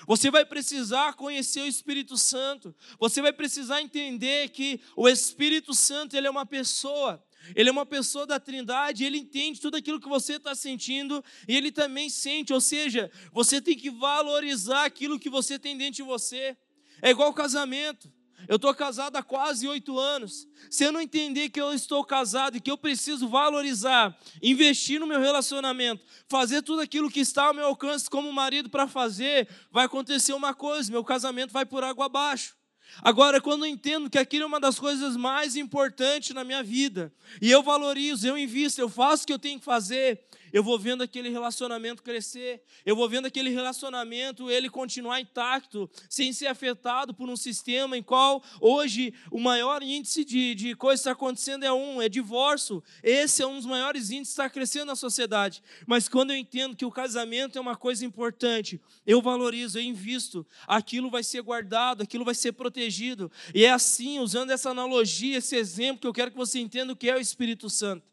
Você 0.07 0.29
vai 0.29 0.45
precisar 0.45 1.13
conhecer 1.13 1.61
o 1.61 1.67
Espírito 1.67 2.17
Santo. 2.17 2.75
Você 2.99 3.21
vai 3.21 3.31
precisar 3.31 3.81
entender 3.81 4.49
que 4.49 4.81
o 4.95 5.07
Espírito 5.07 5.73
Santo 5.73 6.15
ele 6.17 6.27
é 6.27 6.31
uma 6.31 6.45
pessoa. 6.45 7.23
Ele 7.55 7.69
é 7.69 7.71
uma 7.71 7.85
pessoa 7.85 8.25
da 8.25 8.39
Trindade, 8.39 9.03
ele 9.03 9.17
entende 9.17 9.59
tudo 9.59 9.75
aquilo 9.77 9.99
que 9.99 10.07
você 10.07 10.35
está 10.35 10.55
sentindo 10.55 11.23
e 11.47 11.55
ele 11.55 11.71
também 11.71 12.09
sente, 12.09 12.53
ou 12.53 12.61
seja, 12.61 13.11
você 13.31 13.61
tem 13.61 13.75
que 13.75 13.89
valorizar 13.89 14.85
aquilo 14.85 15.19
que 15.19 15.29
você 15.29 15.59
tem 15.59 15.77
dentro 15.77 15.95
de 15.95 16.03
você. 16.03 16.55
É 17.01 17.09
igual 17.09 17.33
casamento. 17.33 18.11
Eu 18.47 18.57
estou 18.57 18.73
casado 18.73 19.15
há 19.15 19.23
quase 19.23 19.67
oito 19.67 19.97
anos. 19.97 20.47
Se 20.69 20.83
eu 20.83 20.91
não 20.91 21.01
entender 21.01 21.49
que 21.49 21.61
eu 21.61 21.73
estou 21.73 22.03
casado 22.03 22.57
e 22.57 22.61
que 22.61 22.69
eu 22.69 22.77
preciso 22.77 23.27
valorizar, 23.27 24.17
investir 24.41 24.99
no 24.99 25.07
meu 25.07 25.19
relacionamento, 25.19 26.03
fazer 26.27 26.61
tudo 26.61 26.81
aquilo 26.81 27.09
que 27.09 27.21
está 27.21 27.45
ao 27.45 27.53
meu 27.53 27.65
alcance 27.65 28.09
como 28.09 28.31
marido 28.33 28.69
para 28.69 28.87
fazer, 28.87 29.47
vai 29.71 29.85
acontecer 29.85 30.33
uma 30.33 30.53
coisa: 30.53 30.91
meu 30.91 31.03
casamento 31.03 31.51
vai 31.51 31.65
por 31.65 31.83
água 31.83 32.05
abaixo. 32.05 32.55
Agora, 33.01 33.41
quando 33.41 33.65
eu 33.65 33.69
entendo 33.71 34.09
que 34.09 34.17
aquilo 34.17 34.43
é 34.43 34.47
uma 34.47 34.59
das 34.59 34.77
coisas 34.77 35.17
mais 35.17 35.55
importantes 35.55 36.33
na 36.35 36.43
minha 36.43 36.61
vida, 36.61 37.11
e 37.41 37.49
eu 37.49 37.63
valorizo, 37.63 38.27
eu 38.27 38.37
invisto, 38.37 38.79
eu 38.79 38.89
faço 38.89 39.23
o 39.23 39.27
que 39.27 39.33
eu 39.33 39.39
tenho 39.39 39.59
que 39.59 39.65
fazer, 39.65 40.21
eu 40.53 40.63
vou 40.63 40.77
vendo 40.77 41.01
aquele 41.01 41.29
relacionamento 41.29 42.03
crescer, 42.03 42.61
eu 42.85 42.95
vou 42.95 43.09
vendo 43.09 43.25
aquele 43.25 43.49
relacionamento 43.49 44.51
ele 44.51 44.69
continuar 44.69 45.19
intacto, 45.19 45.89
sem 46.07 46.31
ser 46.31 46.45
afetado 46.45 47.11
por 47.11 47.27
um 47.27 47.35
sistema 47.35 47.97
em 47.97 48.03
qual 48.03 48.43
hoje 48.61 49.15
o 49.31 49.39
maior 49.39 49.81
índice 49.81 50.23
de, 50.23 50.53
de 50.53 50.75
coisa 50.75 50.99
que 50.99 51.09
está 51.09 51.11
acontecendo 51.11 51.65
é 51.65 51.73
um, 51.73 51.99
é 51.99 52.07
divórcio. 52.07 52.83
Esse 53.01 53.41
é 53.41 53.47
um 53.47 53.55
dos 53.55 53.65
maiores 53.65 54.11
índices 54.11 54.35
que 54.35 54.41
está 54.41 54.49
crescendo 54.49 54.85
na 54.85 54.95
sociedade. 54.95 55.63
Mas 55.87 56.07
quando 56.07 56.29
eu 56.29 56.37
entendo 56.37 56.75
que 56.75 56.85
o 56.85 56.91
casamento 56.91 57.57
é 57.57 57.61
uma 57.61 57.75
coisa 57.75 58.05
importante, 58.05 58.79
eu 59.07 59.23
valorizo, 59.23 59.79
eu 59.79 59.83
invisto, 59.83 60.45
aquilo 60.67 61.09
vai 61.09 61.23
ser 61.23 61.41
guardado, 61.41 62.03
aquilo 62.03 62.23
vai 62.23 62.35
ser 62.35 62.51
protegido. 62.51 63.31
E 63.55 63.65
é 63.65 63.71
assim, 63.71 64.19
usando 64.19 64.51
essa 64.51 64.69
analogia, 64.69 65.39
esse 65.39 65.55
exemplo, 65.55 66.01
que 66.01 66.07
eu 66.07 66.13
quero 66.13 66.29
que 66.29 66.37
você 66.37 66.59
entenda 66.59 66.93
o 66.93 66.95
que 66.95 67.09
é 67.09 67.15
o 67.15 67.19
Espírito 67.19 67.71
Santo. 67.71 68.12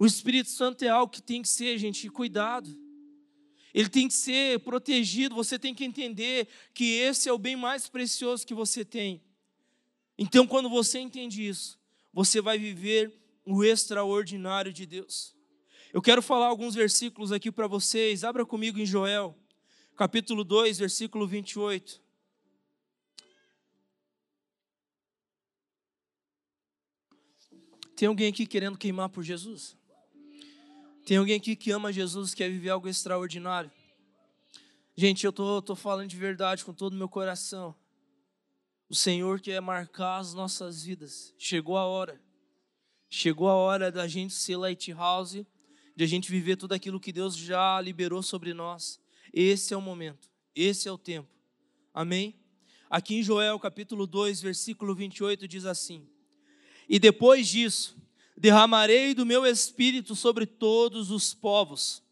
O 0.00 0.06
Espírito 0.06 0.48
Santo 0.48 0.82
é 0.82 0.88
algo 0.88 1.12
que 1.12 1.20
tem 1.20 1.42
que 1.42 1.48
ser, 1.48 1.76
gente, 1.76 2.08
cuidado. 2.08 2.74
Ele 3.74 3.90
tem 3.90 4.08
que 4.08 4.14
ser 4.14 4.58
protegido, 4.60 5.34
você 5.34 5.58
tem 5.58 5.74
que 5.74 5.84
entender 5.84 6.48
que 6.72 6.94
esse 6.94 7.28
é 7.28 7.32
o 7.34 7.36
bem 7.36 7.54
mais 7.54 7.86
precioso 7.86 8.46
que 8.46 8.54
você 8.54 8.82
tem. 8.82 9.22
Então, 10.16 10.46
quando 10.46 10.70
você 10.70 10.98
entende 10.98 11.46
isso, 11.46 11.78
você 12.14 12.40
vai 12.40 12.58
viver 12.58 13.12
o 13.44 13.62
extraordinário 13.62 14.72
de 14.72 14.86
Deus. 14.86 15.36
Eu 15.92 16.00
quero 16.00 16.22
falar 16.22 16.46
alguns 16.46 16.74
versículos 16.74 17.30
aqui 17.30 17.52
para 17.52 17.66
vocês. 17.66 18.24
Abra 18.24 18.46
comigo 18.46 18.78
em 18.78 18.86
Joel, 18.86 19.36
capítulo 19.98 20.44
2, 20.44 20.78
versículo 20.78 21.26
28. 21.26 22.00
Tem 27.94 28.08
alguém 28.08 28.28
aqui 28.28 28.46
querendo 28.46 28.78
queimar 28.78 29.10
por 29.10 29.22
Jesus? 29.22 29.78
Tem 31.10 31.16
alguém 31.16 31.34
aqui 31.34 31.56
que 31.56 31.72
ama 31.72 31.92
Jesus, 31.92 32.34
quer 32.34 32.48
viver 32.48 32.70
algo 32.70 32.86
extraordinário? 32.86 33.68
Gente, 34.94 35.26
eu 35.26 35.32
tô, 35.32 35.60
tô 35.60 35.74
falando 35.74 36.08
de 36.08 36.16
verdade 36.16 36.64
com 36.64 36.72
todo 36.72 36.92
o 36.92 36.96
meu 36.96 37.08
coração. 37.08 37.74
O 38.88 38.94
Senhor 38.94 39.40
quer 39.40 39.60
marcar 39.60 40.18
as 40.18 40.34
nossas 40.34 40.84
vidas. 40.84 41.34
Chegou 41.36 41.76
a 41.76 41.84
hora. 41.84 42.22
Chegou 43.08 43.48
a 43.48 43.54
hora 43.54 43.90
da 43.90 44.06
gente 44.06 44.32
ser 44.32 44.56
lighthouse, 44.56 45.44
de 45.96 46.04
a 46.04 46.06
gente 46.06 46.30
viver 46.30 46.54
tudo 46.54 46.74
aquilo 46.74 47.00
que 47.00 47.10
Deus 47.10 47.36
já 47.36 47.80
liberou 47.80 48.22
sobre 48.22 48.54
nós. 48.54 49.00
Esse 49.32 49.74
é 49.74 49.76
o 49.76 49.82
momento. 49.82 50.30
Esse 50.54 50.86
é 50.86 50.92
o 50.92 50.96
tempo. 50.96 51.28
Amém? 51.92 52.38
Aqui 52.88 53.16
em 53.16 53.22
Joel, 53.24 53.58
capítulo 53.58 54.06
2, 54.06 54.40
versículo 54.40 54.94
28 54.94 55.48
diz 55.48 55.64
assim: 55.64 56.08
E 56.88 57.00
depois 57.00 57.48
disso, 57.48 57.99
derramarei 58.40 59.12
do 59.12 59.26
meu 59.26 59.44
espírito 59.44 60.16
sobre 60.16 60.46
todos 60.46 61.10
os 61.10 61.34
povos. 61.34 62.02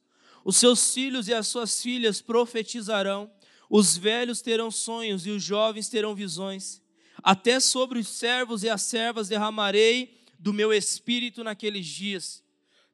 Os 0.44 0.58
seus 0.58 0.92
filhos 0.92 1.26
e 1.26 1.32
as 1.32 1.48
suas 1.48 1.80
filhas 1.80 2.20
profetizarão, 2.20 3.30
os 3.70 3.96
velhos 3.96 4.42
terão 4.42 4.70
sonhos 4.70 5.26
e 5.26 5.30
os 5.30 5.42
jovens 5.42 5.88
terão 5.88 6.14
visões. 6.14 6.82
Até 7.22 7.58
sobre 7.58 7.98
os 7.98 8.08
servos 8.08 8.62
e 8.62 8.68
as 8.68 8.82
servas 8.82 9.28
derramarei 9.28 10.20
do 10.38 10.52
meu 10.52 10.70
espírito 10.70 11.42
naqueles 11.42 11.86
dias. 11.86 12.44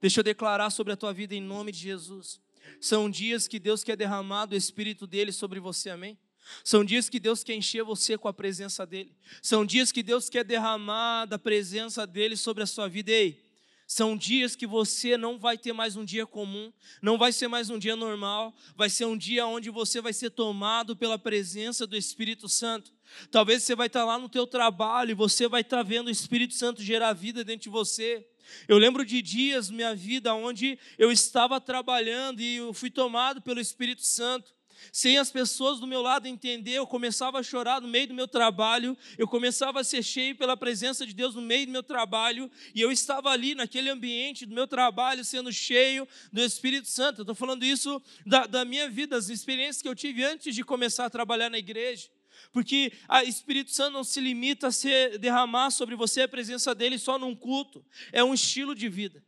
Deixa 0.00 0.20
eu 0.20 0.24
declarar 0.24 0.70
sobre 0.70 0.92
a 0.92 0.96
tua 0.96 1.12
vida 1.12 1.34
em 1.34 1.42
nome 1.42 1.72
de 1.72 1.78
Jesus. 1.80 2.40
São 2.80 3.10
dias 3.10 3.48
que 3.48 3.58
Deus 3.58 3.82
quer 3.82 3.96
derramar 3.96 4.46
do 4.46 4.54
espírito 4.54 5.08
dele 5.08 5.32
sobre 5.32 5.58
você, 5.58 5.90
amém? 5.90 6.16
São 6.62 6.84
dias 6.84 7.08
que 7.08 7.18
Deus 7.18 7.42
quer 7.42 7.54
encher 7.54 7.82
você 7.82 8.18
com 8.18 8.28
a 8.28 8.32
presença 8.32 8.86
dEle. 8.86 9.16
São 9.42 9.64
dias 9.64 9.90
que 9.90 10.02
Deus 10.02 10.28
quer 10.28 10.44
derramar 10.44 11.26
da 11.26 11.38
presença 11.38 12.06
dEle 12.06 12.36
sobre 12.36 12.62
a 12.62 12.66
sua 12.66 12.88
vida. 12.88 13.10
Ei, 13.10 13.44
são 13.86 14.16
dias 14.16 14.56
que 14.56 14.66
você 14.66 15.16
não 15.16 15.38
vai 15.38 15.58
ter 15.58 15.72
mais 15.72 15.94
um 15.94 16.04
dia 16.04 16.26
comum, 16.26 16.72
não 17.02 17.18
vai 17.18 17.32
ser 17.32 17.48
mais 17.48 17.68
um 17.68 17.78
dia 17.78 17.94
normal, 17.94 18.54
vai 18.74 18.88
ser 18.88 19.04
um 19.04 19.16
dia 19.16 19.46
onde 19.46 19.68
você 19.68 20.00
vai 20.00 20.12
ser 20.12 20.30
tomado 20.30 20.96
pela 20.96 21.18
presença 21.18 21.86
do 21.86 21.96
Espírito 21.96 22.48
Santo. 22.48 22.92
Talvez 23.30 23.62
você 23.62 23.74
vai 23.74 23.88
estar 23.88 24.04
lá 24.04 24.18
no 24.18 24.28
teu 24.28 24.46
trabalho 24.46 25.10
e 25.10 25.14
você 25.14 25.46
vai 25.46 25.60
estar 25.60 25.82
vendo 25.82 26.08
o 26.08 26.10
Espírito 26.10 26.54
Santo 26.54 26.82
gerar 26.82 27.12
vida 27.12 27.44
dentro 27.44 27.64
de 27.64 27.68
você. 27.68 28.26
Eu 28.66 28.78
lembro 28.78 29.04
de 29.04 29.20
dias 29.20 29.68
na 29.68 29.76
minha 29.76 29.94
vida 29.94 30.34
onde 30.34 30.78
eu 30.98 31.12
estava 31.12 31.60
trabalhando 31.60 32.40
e 32.40 32.56
eu 32.56 32.72
fui 32.72 32.90
tomado 32.90 33.42
pelo 33.42 33.60
Espírito 33.60 34.02
Santo. 34.02 34.52
Sem 34.92 35.18
as 35.18 35.30
pessoas 35.30 35.80
do 35.80 35.86
meu 35.86 36.02
lado 36.02 36.26
entender, 36.26 36.72
eu 36.72 36.86
começava 36.86 37.38
a 37.38 37.42
chorar 37.42 37.80
no 37.80 37.88
meio 37.88 38.08
do 38.08 38.14
meu 38.14 38.28
trabalho, 38.28 38.96
eu 39.18 39.26
começava 39.26 39.80
a 39.80 39.84
ser 39.84 40.02
cheio 40.02 40.36
pela 40.36 40.56
presença 40.56 41.06
de 41.06 41.12
Deus 41.12 41.34
no 41.34 41.42
meio 41.42 41.66
do 41.66 41.72
meu 41.72 41.82
trabalho, 41.82 42.50
e 42.74 42.80
eu 42.80 42.90
estava 42.90 43.30
ali 43.30 43.54
naquele 43.54 43.90
ambiente 43.90 44.46
do 44.46 44.54
meu 44.54 44.66
trabalho, 44.66 45.24
sendo 45.24 45.52
cheio 45.52 46.06
do 46.32 46.42
Espírito 46.42 46.88
Santo. 46.88 47.22
Estou 47.22 47.34
falando 47.34 47.64
isso 47.64 48.00
da, 48.26 48.46
da 48.46 48.64
minha 48.64 48.88
vida, 48.88 49.16
das 49.16 49.28
experiências 49.28 49.82
que 49.82 49.88
eu 49.88 49.94
tive 49.94 50.24
antes 50.24 50.54
de 50.54 50.62
começar 50.62 51.06
a 51.06 51.10
trabalhar 51.10 51.50
na 51.50 51.58
igreja 51.58 52.08
porque 52.52 52.92
o 53.08 53.28
Espírito 53.28 53.72
Santo 53.72 53.94
não 53.94 54.04
se 54.04 54.20
limita 54.20 54.68
a 54.68 54.72
ser 54.72 55.18
derramar 55.18 55.70
sobre 55.70 55.96
você 55.96 56.22
a 56.22 56.28
presença 56.28 56.74
dele 56.74 56.98
só 56.98 57.18
num 57.18 57.34
culto, 57.34 57.84
é 58.12 58.22
um 58.22 58.32
estilo 58.32 58.74
de 58.74 58.88
vida. 58.88 59.22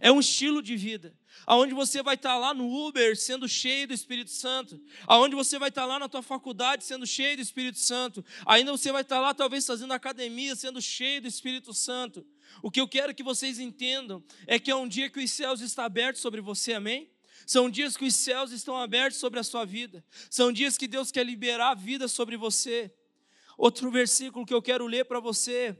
É 0.00 0.12
um 0.12 0.20
estilo 0.20 0.60
de 0.60 0.76
vida, 0.76 1.14
aonde 1.46 1.72
você 1.72 2.02
vai 2.02 2.16
estar 2.16 2.36
lá 2.36 2.52
no 2.52 2.70
Uber 2.86 3.16
sendo 3.16 3.48
cheio 3.48 3.88
do 3.88 3.94
Espírito 3.94 4.30
Santo, 4.30 4.80
aonde 5.06 5.34
você 5.34 5.58
vai 5.58 5.68
estar 5.68 5.86
lá 5.86 5.98
na 5.98 6.08
tua 6.08 6.22
faculdade 6.22 6.84
sendo 6.84 7.06
cheio 7.06 7.36
do 7.36 7.42
Espírito 7.42 7.78
Santo, 7.78 8.24
ainda 8.44 8.72
você 8.72 8.92
vai 8.92 9.02
estar 9.02 9.20
lá 9.20 9.32
talvez 9.32 9.64
fazendo 9.64 9.92
academia 9.92 10.54
sendo 10.54 10.82
cheio 10.82 11.22
do 11.22 11.28
Espírito 11.28 11.72
Santo. 11.72 12.26
O 12.62 12.70
que 12.70 12.80
eu 12.80 12.88
quero 12.88 13.14
que 13.14 13.22
vocês 13.22 13.58
entendam 13.58 14.22
é 14.46 14.58
que 14.58 14.70
é 14.70 14.76
um 14.76 14.88
dia 14.88 15.08
que 15.08 15.20
os 15.20 15.30
céus 15.30 15.60
estão 15.60 15.84
abertos 15.84 16.20
sobre 16.20 16.40
você, 16.40 16.74
amém? 16.74 17.10
São 17.46 17.70
dias 17.70 17.96
que 17.96 18.04
os 18.04 18.14
céus 18.14 18.50
estão 18.50 18.76
abertos 18.76 19.20
sobre 19.20 19.38
a 19.38 19.44
sua 19.44 19.64
vida. 19.64 20.04
São 20.28 20.50
dias 20.50 20.76
que 20.76 20.88
Deus 20.88 21.12
quer 21.12 21.24
liberar 21.24 21.70
a 21.70 21.74
vida 21.74 22.08
sobre 22.08 22.36
você. 22.36 22.92
Outro 23.56 23.90
versículo 23.90 24.44
que 24.44 24.52
eu 24.52 24.60
quero 24.60 24.86
ler 24.86 25.04
para 25.04 25.20
você 25.20 25.76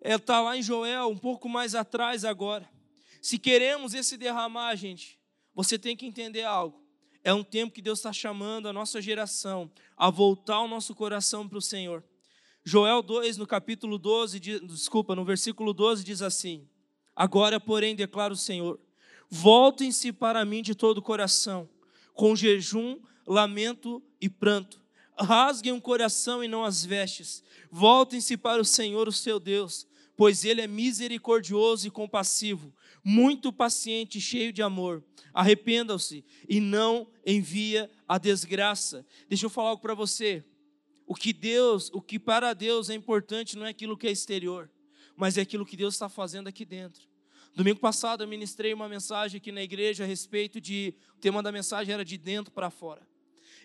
está 0.00 0.14
é, 0.14 0.18
tá 0.18 0.40
lá 0.40 0.56
em 0.56 0.62
Joel, 0.62 1.08
um 1.08 1.16
pouco 1.16 1.48
mais 1.48 1.74
atrás 1.76 2.24
agora. 2.24 2.68
Se 3.22 3.38
queremos 3.38 3.94
esse 3.94 4.16
derramar, 4.16 4.74
gente, 4.74 5.16
você 5.54 5.78
tem 5.78 5.96
que 5.96 6.04
entender 6.04 6.42
algo. 6.42 6.82
É 7.22 7.32
um 7.32 7.44
tempo 7.44 7.72
que 7.72 7.80
Deus 7.80 8.00
está 8.00 8.12
chamando 8.12 8.68
a 8.68 8.72
nossa 8.72 9.00
geração 9.00 9.70
a 9.96 10.10
voltar 10.10 10.60
o 10.60 10.66
nosso 10.66 10.92
coração 10.92 11.48
para 11.48 11.56
o 11.56 11.62
Senhor. 11.62 12.02
Joel 12.64 13.00
2, 13.00 13.36
no 13.36 13.46
capítulo 13.46 13.96
12, 13.96 14.40
desculpa, 14.40 15.14
no 15.14 15.24
versículo 15.24 15.72
12, 15.72 16.02
diz 16.02 16.20
assim: 16.20 16.68
Agora, 17.14 17.60
porém, 17.60 17.94
declara 17.94 18.32
o 18.32 18.36
Senhor: 18.36 18.80
voltem-se 19.30 20.12
para 20.12 20.44
mim 20.44 20.60
de 20.60 20.74
todo 20.74 20.98
o 20.98 21.02
coração, 21.02 21.68
com 22.14 22.34
jejum, 22.34 22.98
lamento 23.24 24.02
e 24.20 24.28
pranto. 24.28 24.82
Rasguem 25.16 25.72
o 25.72 25.80
coração 25.80 26.42
e 26.42 26.48
não 26.48 26.64
as 26.64 26.84
vestes. 26.84 27.44
Voltem-se 27.70 28.36
para 28.36 28.60
o 28.60 28.64
Senhor, 28.64 29.06
o 29.06 29.12
seu 29.12 29.38
Deus, 29.38 29.86
pois 30.16 30.44
ele 30.44 30.60
é 30.60 30.66
misericordioso 30.66 31.86
e 31.86 31.90
compassivo, 31.90 32.74
muito 33.02 33.52
paciente 33.52 34.20
cheio 34.20 34.52
de 34.52 34.62
amor. 34.62 35.02
Arrependam-se 35.32 36.24
e 36.48 36.60
não 36.60 37.08
envia 37.26 37.90
a 38.06 38.18
desgraça. 38.18 39.06
Deixa 39.28 39.46
eu 39.46 39.50
falar 39.50 39.70
algo 39.70 39.82
para 39.82 39.94
você. 39.94 40.44
O 41.06 41.14
que 41.14 41.32
Deus, 41.32 41.90
o 41.92 42.00
que 42.00 42.18
para 42.18 42.52
Deus 42.52 42.90
é 42.90 42.94
importante 42.94 43.56
não 43.56 43.66
é 43.66 43.70
aquilo 43.70 43.96
que 43.96 44.06
é 44.06 44.10
exterior, 44.10 44.70
mas 45.16 45.36
é 45.36 45.40
aquilo 45.40 45.66
que 45.66 45.76
Deus 45.76 45.94
está 45.94 46.08
fazendo 46.08 46.48
aqui 46.48 46.64
dentro. 46.64 47.08
Domingo 47.54 47.80
passado 47.80 48.22
eu 48.22 48.28
ministrei 48.28 48.72
uma 48.72 48.88
mensagem 48.88 49.38
aqui 49.38 49.52
na 49.52 49.62
igreja 49.62 50.04
a 50.04 50.06
respeito 50.06 50.60
de. 50.60 50.94
O 51.16 51.20
tema 51.20 51.42
da 51.42 51.52
mensagem 51.52 51.92
era 51.92 52.04
de 52.04 52.16
dentro 52.16 52.50
para 52.50 52.70
fora. 52.70 53.06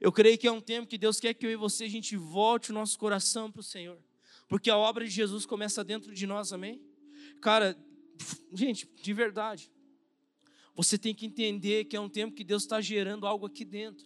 Eu 0.01 0.11
creio 0.11 0.37
que 0.37 0.47
é 0.47 0.51
um 0.51 0.59
tempo 0.59 0.87
que 0.87 0.97
Deus 0.97 1.19
quer 1.19 1.33
que 1.33 1.45
eu 1.45 1.51
e 1.51 1.55
você 1.55 1.85
a 1.85 1.89
gente 1.89 2.15
volte 2.15 2.71
o 2.71 2.73
nosso 2.73 2.99
coração 2.99 3.51
para 3.51 3.61
o 3.61 3.63
Senhor. 3.63 3.97
Porque 4.47 4.69
a 4.69 4.77
obra 4.77 5.05
de 5.05 5.11
Jesus 5.11 5.45
começa 5.45 5.83
dentro 5.83 6.13
de 6.13 6.25
nós, 6.25 6.53
amém? 6.53 6.81
Cara, 7.41 7.77
gente, 8.53 8.89
de 9.01 9.13
verdade. 9.13 9.71
Você 10.75 10.97
tem 10.97 11.13
que 11.13 11.25
entender 11.25 11.85
que 11.85 11.95
é 11.95 11.99
um 11.99 12.09
tempo 12.09 12.35
que 12.35 12.43
Deus 12.43 12.63
está 12.63 12.79
gerando 12.79 13.25
algo 13.25 13.45
aqui 13.45 13.65
dentro. 13.65 14.05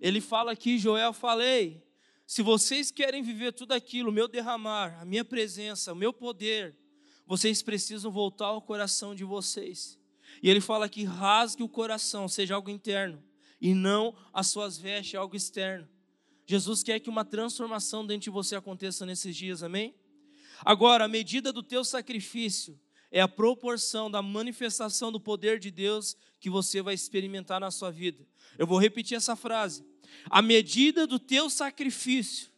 Ele 0.00 0.20
fala 0.20 0.52
aqui, 0.52 0.78
Joel, 0.78 1.12
falei, 1.12 1.82
se 2.26 2.42
vocês 2.42 2.90
querem 2.90 3.22
viver 3.22 3.52
tudo 3.52 3.72
aquilo, 3.72 4.10
o 4.10 4.12
meu 4.12 4.28
derramar, 4.28 5.00
a 5.00 5.04
minha 5.04 5.24
presença, 5.24 5.92
o 5.92 5.96
meu 5.96 6.12
poder, 6.12 6.76
vocês 7.26 7.62
precisam 7.62 8.10
voltar 8.10 8.46
ao 8.46 8.62
coração 8.62 9.14
de 9.14 9.24
vocês. 9.24 9.98
E 10.42 10.50
ele 10.50 10.60
fala 10.60 10.88
que 10.88 11.04
rasgue 11.04 11.62
o 11.62 11.68
coração, 11.68 12.28
seja 12.28 12.54
algo 12.54 12.70
interno, 12.70 13.22
e 13.60 13.74
não 13.74 14.16
as 14.32 14.48
suas 14.48 14.78
vestes, 14.78 15.14
algo 15.14 15.34
externo. 15.34 15.88
Jesus 16.46 16.82
quer 16.82 17.00
que 17.00 17.10
uma 17.10 17.24
transformação 17.24 18.06
dentro 18.06 18.24
de 18.24 18.30
você 18.30 18.54
aconteça 18.54 19.04
nesses 19.04 19.36
dias, 19.36 19.62
amém? 19.64 19.94
Agora, 20.64 21.04
a 21.04 21.08
medida 21.08 21.52
do 21.52 21.62
teu 21.62 21.84
sacrifício 21.84 22.78
é 23.10 23.20
a 23.20 23.28
proporção 23.28 24.10
da 24.10 24.22
manifestação 24.22 25.10
do 25.10 25.20
poder 25.20 25.58
de 25.58 25.70
Deus 25.70 26.16
que 26.38 26.48
você 26.48 26.80
vai 26.80 26.94
experimentar 26.94 27.60
na 27.60 27.70
sua 27.70 27.90
vida. 27.90 28.24
Eu 28.56 28.66
vou 28.66 28.78
repetir 28.78 29.16
essa 29.16 29.34
frase. 29.34 29.84
A 30.30 30.40
medida 30.40 31.06
do 31.06 31.18
teu 31.18 31.50
sacrifício 31.50 32.48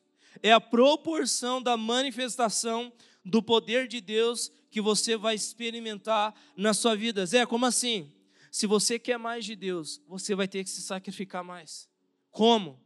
é 0.43 0.53
a 0.53 0.61
proporção 0.61 1.63
da 1.63 1.77
manifestação 1.77 2.93
do 3.25 3.43
poder 3.43 3.89
de 3.89 4.01
Deus 4.01 4.51
que 4.71 4.81
você 4.81 5.17
vai 5.17 5.35
experimentar 5.35 6.35
na 6.57 6.75
sua 6.75 6.95
vida. 6.95 7.25
Zé, 7.25 7.47
como 7.47 7.67
assim? 7.67 8.13
Se 8.51 8.67
você 8.67 8.99
quer 8.99 9.19
mais 9.19 9.45
de 9.45 9.57
Deus, 9.57 10.01
você 10.07 10.35
vai 10.35 10.47
ter 10.47 10.63
que 10.65 10.71
se 10.71 10.83
sacrificar 10.83 11.43
mais. 11.43 11.89
Como? 12.31 12.81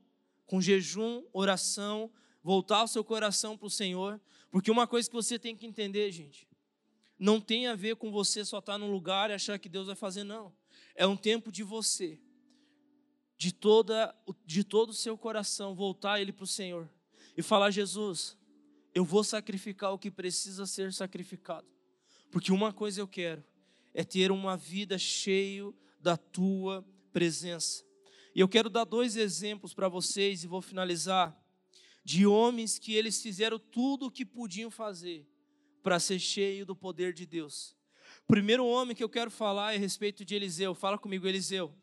Com 0.53 0.61
jejum, 0.61 1.25
oração, 1.33 2.13
voltar 2.43 2.83
o 2.83 2.87
seu 2.87 3.03
coração 3.03 3.57
para 3.57 3.69
o 3.69 3.71
Senhor. 3.71 4.21
Porque 4.51 4.71
uma 4.71 4.87
coisa 4.87 5.09
que 5.09 5.17
você 5.17 5.39
tem 5.39 5.57
que 5.57 5.65
entender, 5.65 6.13
gente, 6.13 6.47
não 7.19 7.41
tem 7.41 7.69
a 7.69 7.75
ver 7.75 7.97
com 7.97 8.13
você 8.13 8.45
só 8.45 8.59
estar 8.59 8.77
num 8.77 8.93
lugar 8.93 9.31
e 9.31 9.33
achar 9.33 9.59
que 9.59 9.67
Deus 9.67 9.87
vai 9.87 9.97
fazer, 9.97 10.25
não. 10.25 10.55
É 10.95 11.07
um 11.07 11.17
tempo 11.17 11.51
de 11.51 11.63
você, 11.63 12.21
de, 13.39 13.51
toda, 13.51 14.15
de 14.45 14.63
todo 14.63 14.91
o 14.91 14.95
seu 14.95 15.17
coração, 15.17 15.75
voltar 15.75 16.21
ele 16.21 16.35
para 16.35 16.45
o 16.45 16.47
Senhor 16.47 16.87
e 17.35 17.41
falar: 17.41 17.71
Jesus, 17.71 18.37
eu 18.95 19.07
vou 19.07 19.25
sacrificar 19.25 19.95
o 19.95 19.99
que 19.99 20.11
precisa 20.11 20.67
ser 20.67 20.93
sacrificado. 20.93 21.67
Porque 22.31 22.53
uma 22.53 22.75
coisa 22.75 23.01
eu 23.01 23.09
quero 23.09 23.43
é 23.95 24.05
ter 24.05 24.31
uma 24.31 24.55
vida 24.55 24.99
cheio 24.99 25.75
da 25.99 26.15
tua 26.15 26.85
presença. 27.11 27.91
E 28.35 28.41
eu 28.41 28.49
quero 28.49 28.71
dar 28.71 28.85
dois 28.85 29.17
exemplos 29.17 29.75
para 29.75 29.89
vocês 29.89 30.43
e 30.43 30.47
vou 30.47 30.63
finalizar 30.63 31.39
de 32.05 32.27
homens 32.27 32.79
que 32.79 32.95
eles 32.95 33.21
fizeram 33.21 33.59
tudo 33.59 34.07
o 34.07 34.11
que 34.11 34.25
podiam 34.25 34.71
fazer 34.71 35.27
para 35.83 36.01
ser 36.01 36.19
cheio 36.19 36.65
do 36.65 36.75
poder 36.75 37.13
de 37.13 37.27
Deus. 37.27 37.77
O 38.25 38.27
primeiro 38.29 38.65
homem 38.65 38.97
que 38.97 39.05
eu 39.05 39.09
quero 39.09 39.31
falar 39.31 39.73
é 39.73 39.77
a 39.77 39.79
respeito 39.79 40.25
de 40.25 40.35
Eliseu. 40.35 40.75
Fala 40.75 40.97
comigo, 40.97 41.27
Eliseu. 41.27 41.75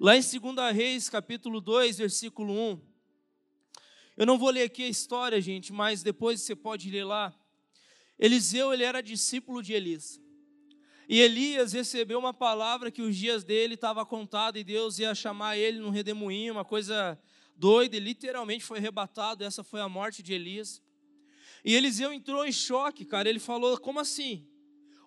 Lá 0.00 0.16
em 0.16 0.20
2 0.20 0.74
Reis, 0.74 1.08
capítulo 1.08 1.60
2, 1.60 1.98
versículo 1.98 2.52
1. 2.52 2.80
Eu 4.16 4.26
não 4.26 4.38
vou 4.38 4.50
ler 4.50 4.62
aqui 4.62 4.82
a 4.82 4.88
história, 4.88 5.40
gente, 5.40 5.72
mas 5.72 6.02
depois 6.02 6.40
você 6.40 6.56
pode 6.56 6.90
ler 6.90 7.04
lá. 7.04 7.34
Eliseu, 8.18 8.72
ele 8.72 8.82
era 8.82 9.00
discípulo 9.00 9.62
de 9.62 9.74
Elias. 9.74 10.20
E 11.12 11.18
Elias 11.18 11.72
recebeu 11.72 12.20
uma 12.20 12.32
palavra 12.32 12.88
que 12.88 13.02
os 13.02 13.16
dias 13.16 13.42
dele 13.42 13.74
estavam 13.74 14.06
contados 14.06 14.60
e 14.60 14.62
Deus 14.62 15.00
ia 15.00 15.12
chamar 15.12 15.56
ele 15.56 15.80
num 15.80 15.90
redemoinho, 15.90 16.52
uma 16.52 16.64
coisa 16.64 17.18
doida, 17.56 17.96
e 17.96 17.98
literalmente 17.98 18.62
foi 18.62 18.78
arrebatado. 18.78 19.42
Essa 19.42 19.64
foi 19.64 19.80
a 19.80 19.88
morte 19.88 20.22
de 20.22 20.32
Elias. 20.32 20.80
E 21.64 21.74
Eliseu 21.74 22.12
entrou 22.12 22.46
em 22.46 22.52
choque, 22.52 23.04
cara. 23.04 23.28
Ele 23.28 23.40
falou: 23.40 23.76
Como 23.80 23.98
assim? 23.98 24.46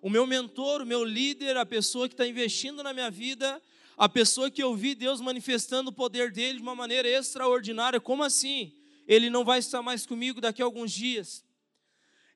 O 0.02 0.10
meu 0.10 0.26
mentor, 0.26 0.82
o 0.82 0.86
meu 0.86 1.02
líder, 1.04 1.56
a 1.56 1.64
pessoa 1.64 2.06
que 2.06 2.12
está 2.12 2.26
investindo 2.26 2.82
na 2.82 2.92
minha 2.92 3.10
vida, 3.10 3.58
a 3.96 4.06
pessoa 4.06 4.50
que 4.50 4.62
eu 4.62 4.76
vi 4.76 4.94
Deus 4.94 5.22
manifestando 5.22 5.88
o 5.88 5.94
poder 5.94 6.30
dele 6.30 6.58
de 6.58 6.62
uma 6.62 6.74
maneira 6.74 7.08
extraordinária, 7.08 7.98
como 7.98 8.22
assim? 8.22 8.74
Ele 9.08 9.30
não 9.30 9.42
vai 9.42 9.58
estar 9.58 9.80
mais 9.80 10.04
comigo 10.04 10.38
daqui 10.38 10.60
a 10.60 10.66
alguns 10.66 10.92
dias. 10.92 11.42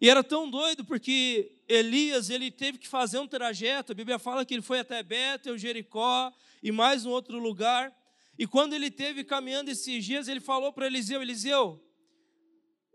E 0.01 0.09
era 0.09 0.25
tão 0.25 0.49
doido 0.49 0.87
porque 0.87 1.58
Elias 1.69 2.31
ele 2.31 2.51
teve 2.51 2.79
que 2.79 2.89
fazer 2.89 3.19
um 3.19 3.29
trajeto. 3.29 3.93
A 3.93 3.95
Bíblia 3.95 4.19
fala 4.19 4.45
que 4.45 4.55
ele 4.55 4.63
foi 4.63 4.81
até 4.81 5.03
Betel, 5.03 5.59
Jericó 5.59 6.33
e 6.63 6.73
mais 6.73 7.05
um 7.05 7.11
outro 7.11 7.39
lugar. 7.39 7.95
E 8.39 8.47
quando 8.47 8.73
ele 8.73 8.91
teve 8.91 9.23
caminhando 9.23 9.71
esses 9.71 10.03
dias, 10.03 10.29
ele 10.29 10.41
falou 10.41 10.73
para 10.73 10.87
Eliseu: 10.87 11.21
Eliseu, 11.21 11.85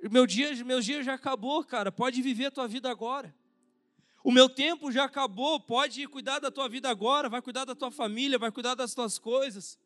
meu 0.10 0.25
dia, 0.25 0.56
meus 0.65 0.84
dias 0.84 1.06
já 1.06 1.13
acabou, 1.13 1.63
cara. 1.63 1.92
Pode 1.92 2.20
viver 2.22 2.48
a 2.48 2.51
tua 2.51 2.68
vida 2.68 2.89
agora. 2.89 3.34
O 4.24 4.32
meu 4.32 4.50
tempo 4.50 4.92
já 4.92 5.03
acabou. 5.03 5.60
Pode 5.60 6.08
cuidar 6.08 6.39
da 6.39 6.50
tua 6.50 6.68
vida 6.68 6.89
agora. 6.89 7.30
Vai 7.30 7.44
cuidar 7.44 7.65
da 7.65 7.75
tua 7.75 7.92
família. 7.92 8.39
Vai 8.39 8.51
cuidar 8.51 8.74
das 8.74 8.96
tuas 8.96 9.20
coisas. 9.20 9.77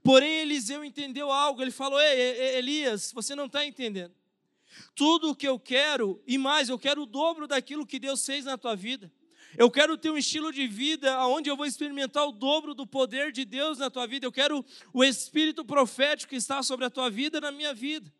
Porém, 0.00 0.40
Eliseu 0.40 0.84
entendeu 0.84 1.32
algo. 1.32 1.60
Ele 1.60 1.72
falou: 1.72 2.00
Ei, 2.00 2.56
Elias, 2.56 3.10
você 3.12 3.34
não 3.34 3.46
está 3.46 3.66
entendendo. 3.66 4.14
Tudo 4.94 5.30
o 5.30 5.34
que 5.34 5.46
eu 5.46 5.58
quero 5.58 6.22
e 6.26 6.38
mais, 6.38 6.68
eu 6.68 6.78
quero 6.78 7.02
o 7.02 7.06
dobro 7.06 7.46
daquilo 7.46 7.86
que 7.86 7.98
Deus 7.98 8.24
fez 8.24 8.44
na 8.44 8.58
tua 8.58 8.74
vida. 8.74 9.12
Eu 9.56 9.70
quero 9.70 9.98
ter 9.98 10.10
um 10.10 10.16
estilo 10.16 10.50
de 10.50 10.66
vida 10.66 11.26
onde 11.26 11.50
eu 11.50 11.56
vou 11.56 11.66
experimentar 11.66 12.26
o 12.26 12.32
dobro 12.32 12.74
do 12.74 12.86
poder 12.86 13.32
de 13.32 13.44
Deus 13.44 13.78
na 13.78 13.90
tua 13.90 14.06
vida. 14.06 14.26
Eu 14.26 14.32
quero 14.32 14.64
o 14.92 15.04
espírito 15.04 15.64
profético 15.64 16.30
que 16.30 16.36
está 16.36 16.62
sobre 16.62 16.86
a 16.86 16.90
tua 16.90 17.10
vida 17.10 17.40
na 17.40 17.52
minha 17.52 17.74
vida. 17.74 18.12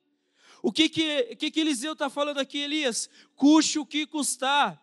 O 0.62 0.71
que 0.71 0.88
que, 0.88 1.35
que, 1.37 1.50
que 1.50 1.61
Eliseu 1.61 1.94
está 1.94 2.11
falando 2.11 2.38
aqui, 2.38 2.59
Elias? 2.59 3.09
Custe 3.35 3.78
o 3.78 3.87
que 3.87 4.06
custar. 4.06 4.80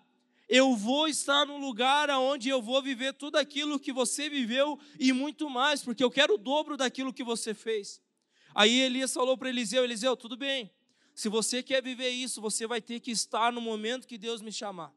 Eu 0.48 0.76
vou 0.76 1.08
estar 1.08 1.46
num 1.46 1.60
lugar 1.60 2.10
onde 2.10 2.50
eu 2.50 2.60
vou 2.60 2.82
viver 2.82 3.14
tudo 3.14 3.38
aquilo 3.38 3.80
que 3.80 3.94
você 3.94 4.28
viveu 4.28 4.80
e 5.00 5.14
muito 5.14 5.48
mais, 5.50 5.84
porque 5.84 6.04
eu 6.04 6.10
quero 6.10 6.34
o 6.34 6.38
dobro 6.38 6.76
daquilo 6.76 7.14
que 7.14 7.24
você 7.24 7.54
fez. 7.54 8.02
Aí 8.56 8.82
Elias 8.82 9.14
falou 9.14 9.38
para 9.38 9.50
Eliseu: 9.50 9.84
Eliseu, 9.84 10.18
tudo 10.18 10.36
bem. 10.36 10.72
Se 11.20 11.28
você 11.28 11.62
quer 11.62 11.84
viver 11.84 12.08
isso, 12.12 12.40
você 12.40 12.66
vai 12.66 12.82
ter 12.82 13.02
que 13.02 13.12
estar 13.12 13.52
no 13.52 13.60
momento 13.60 14.08
que 14.08 14.18
Deus 14.18 14.42
me 14.42 14.54
chamar. 14.54 14.94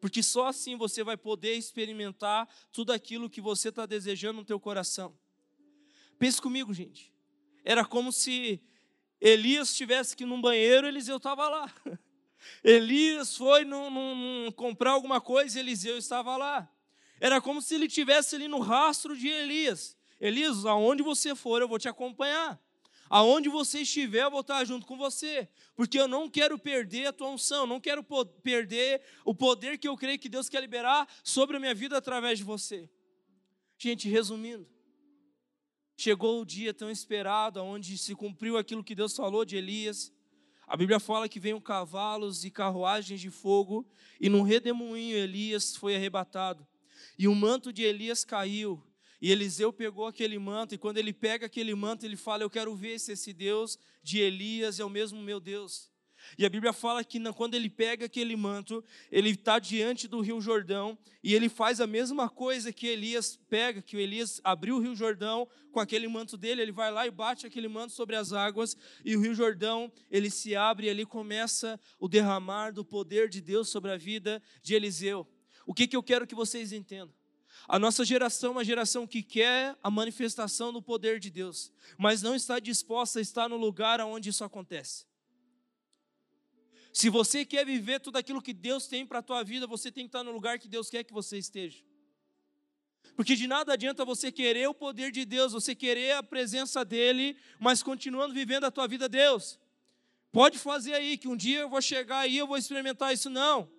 Porque 0.00 0.22
só 0.22 0.46
assim 0.46 0.74
você 0.74 1.04
vai 1.04 1.18
poder 1.18 1.52
experimentar 1.52 2.48
tudo 2.72 2.94
aquilo 2.94 3.28
que 3.28 3.42
você 3.42 3.68
está 3.68 3.84
desejando 3.84 4.38
no 4.38 4.44
teu 4.46 4.58
coração. 4.58 5.14
Pense 6.18 6.40
comigo, 6.40 6.72
gente. 6.72 7.12
Era 7.62 7.84
como 7.84 8.10
se 8.10 8.58
Elias 9.20 9.68
estivesse 9.68 10.14
aqui 10.14 10.24
num 10.24 10.40
banheiro, 10.40 10.86
Eliseu 10.86 11.18
estava 11.18 11.46
lá. 11.46 11.70
Elias 12.64 13.36
foi 13.36 13.66
num, 13.66 13.90
num, 13.90 14.50
comprar 14.50 14.92
alguma 14.92 15.20
coisa, 15.20 15.60
Eliseu 15.60 15.98
estava 15.98 16.38
lá. 16.38 16.66
Era 17.20 17.38
como 17.38 17.60
se 17.60 17.74
ele 17.74 17.84
estivesse 17.84 18.34
ali 18.34 18.48
no 18.48 18.60
rastro 18.60 19.14
de 19.14 19.28
Elias. 19.28 19.94
Elias, 20.18 20.64
aonde 20.64 21.02
você 21.02 21.34
for, 21.34 21.60
eu 21.60 21.68
vou 21.68 21.78
te 21.78 21.86
acompanhar. 21.86 22.58
Aonde 23.08 23.48
você 23.48 23.80
estiver, 23.80 24.24
eu 24.24 24.30
vou 24.30 24.40
estar 24.40 24.64
junto 24.64 24.86
com 24.86 24.96
você. 24.96 25.48
Porque 25.76 25.98
eu 25.98 26.08
não 26.08 26.28
quero 26.28 26.58
perder 26.58 27.06
a 27.06 27.12
tua 27.12 27.28
unção, 27.28 27.66
não 27.66 27.80
quero 27.80 28.04
perder 28.42 29.02
o 29.24 29.34
poder 29.34 29.78
que 29.78 29.88
eu 29.88 29.96
creio 29.96 30.18
que 30.18 30.28
Deus 30.28 30.48
quer 30.48 30.60
liberar 30.60 31.08
sobre 31.22 31.56
a 31.56 31.60
minha 31.60 31.74
vida 31.74 31.96
através 31.96 32.38
de 32.38 32.44
você. 32.44 32.88
Gente, 33.76 34.08
resumindo, 34.08 34.66
Chegou 35.96 36.40
o 36.40 36.44
dia 36.44 36.74
tão 36.74 36.90
esperado, 36.90 37.62
onde 37.62 37.96
se 37.96 38.14
cumpriu 38.14 38.58
aquilo 38.58 38.82
que 38.82 38.96
Deus 38.96 39.14
falou 39.14 39.44
de 39.44 39.56
Elias. 39.56 40.12
A 40.66 40.76
Bíblia 40.76 40.98
fala 40.98 41.28
que 41.28 41.38
veio 41.38 41.60
cavalos 41.60 42.44
e 42.44 42.50
carruagens 42.50 43.20
de 43.20 43.30
fogo, 43.30 43.86
e 44.20 44.28
num 44.28 44.42
redemoinho 44.42 45.16
Elias 45.16 45.76
foi 45.76 45.94
arrebatado. 45.94 46.66
E 47.16 47.28
o 47.28 47.34
manto 47.34 47.72
de 47.72 47.82
Elias 47.82 48.24
caiu, 48.24 48.82
e 49.24 49.30
Eliseu 49.30 49.72
pegou 49.72 50.06
aquele 50.06 50.38
manto, 50.38 50.74
e 50.74 50.78
quando 50.78 50.98
ele 50.98 51.10
pega 51.10 51.46
aquele 51.46 51.74
manto, 51.74 52.04
ele 52.04 52.14
fala: 52.14 52.42
Eu 52.42 52.50
quero 52.50 52.76
ver 52.76 53.00
se 53.00 53.12
esse 53.12 53.32
Deus 53.32 53.78
de 54.02 54.18
Elias 54.18 54.78
é 54.78 54.84
o 54.84 54.90
mesmo 54.90 55.18
meu 55.22 55.40
Deus. 55.40 55.90
E 56.36 56.44
a 56.44 56.48
Bíblia 56.50 56.74
fala 56.74 57.02
que 57.02 57.18
quando 57.32 57.54
ele 57.54 57.70
pega 57.70 58.04
aquele 58.04 58.36
manto, 58.36 58.84
ele 59.10 59.30
está 59.30 59.58
diante 59.58 60.06
do 60.06 60.20
Rio 60.20 60.42
Jordão 60.42 60.98
e 61.22 61.34
ele 61.34 61.48
faz 61.48 61.80
a 61.80 61.86
mesma 61.86 62.28
coisa 62.28 62.70
que 62.70 62.86
Elias 62.86 63.40
pega, 63.48 63.80
que 63.80 63.96
o 63.96 63.98
Elias 63.98 64.42
abriu 64.44 64.76
o 64.76 64.78
Rio 64.78 64.94
Jordão 64.94 65.48
com 65.72 65.80
aquele 65.80 66.06
manto 66.06 66.36
dele, 66.36 66.60
ele 66.60 66.72
vai 66.72 66.92
lá 66.92 67.06
e 67.06 67.10
bate 67.10 67.46
aquele 67.46 67.66
manto 67.66 67.94
sobre 67.94 68.16
as 68.16 68.30
águas 68.34 68.76
e 69.02 69.16
o 69.16 69.22
Rio 69.22 69.34
Jordão 69.34 69.90
ele 70.10 70.28
se 70.28 70.54
abre 70.54 70.88
e 70.88 70.90
ali 70.90 71.06
começa 71.06 71.80
o 71.98 72.08
derramar 72.08 72.72
do 72.72 72.84
poder 72.84 73.30
de 73.30 73.40
Deus 73.40 73.70
sobre 73.70 73.90
a 73.90 73.96
vida 73.96 74.42
de 74.62 74.74
Eliseu. 74.74 75.26
O 75.66 75.72
que, 75.72 75.88
que 75.88 75.96
eu 75.96 76.02
quero 76.02 76.26
que 76.26 76.34
vocês 76.34 76.72
entendam? 76.72 77.23
A 77.66 77.78
nossa 77.78 78.04
geração 78.04 78.50
é 78.50 78.52
uma 78.52 78.64
geração 78.64 79.06
que 79.06 79.22
quer 79.22 79.76
a 79.82 79.90
manifestação 79.90 80.72
do 80.72 80.82
poder 80.82 81.18
de 81.18 81.30
Deus, 81.30 81.72
mas 81.96 82.20
não 82.20 82.34
está 82.34 82.58
disposta 82.58 83.18
a 83.18 83.22
estar 83.22 83.48
no 83.48 83.56
lugar 83.56 84.00
onde 84.00 84.28
isso 84.28 84.44
acontece. 84.44 85.06
Se 86.92 87.08
você 87.08 87.44
quer 87.44 87.64
viver 87.66 88.00
tudo 88.00 88.18
aquilo 88.18 88.40
que 88.40 88.52
Deus 88.52 88.86
tem 88.86 89.04
para 89.04 89.18
a 89.18 89.22
tua 89.22 89.42
vida, 89.42 89.66
você 89.66 89.90
tem 89.90 90.04
que 90.04 90.08
estar 90.08 90.22
no 90.22 90.30
lugar 90.30 90.58
que 90.58 90.68
Deus 90.68 90.88
quer 90.88 91.02
que 91.02 91.12
você 91.12 91.38
esteja. 91.38 91.82
Porque 93.16 93.34
de 93.34 93.46
nada 93.46 93.72
adianta 93.72 94.04
você 94.04 94.30
querer 94.30 94.68
o 94.68 94.74
poder 94.74 95.10
de 95.10 95.24
Deus, 95.24 95.52
você 95.52 95.74
querer 95.74 96.12
a 96.12 96.22
presença 96.22 96.84
dEle, 96.84 97.36
mas 97.58 97.82
continuando 97.82 98.34
vivendo 98.34 98.64
a 98.64 98.70
tua 98.70 98.86
vida, 98.86 99.08
Deus. 99.08 99.58
Pode 100.32 100.58
fazer 100.58 100.94
aí, 100.94 101.16
que 101.16 101.28
um 101.28 101.36
dia 101.36 101.60
eu 101.60 101.68
vou 101.68 101.80
chegar 101.80 102.20
aí, 102.20 102.36
eu 102.36 102.46
vou 102.46 102.56
experimentar 102.56 103.12
isso. 103.12 103.30
Não. 103.30 103.70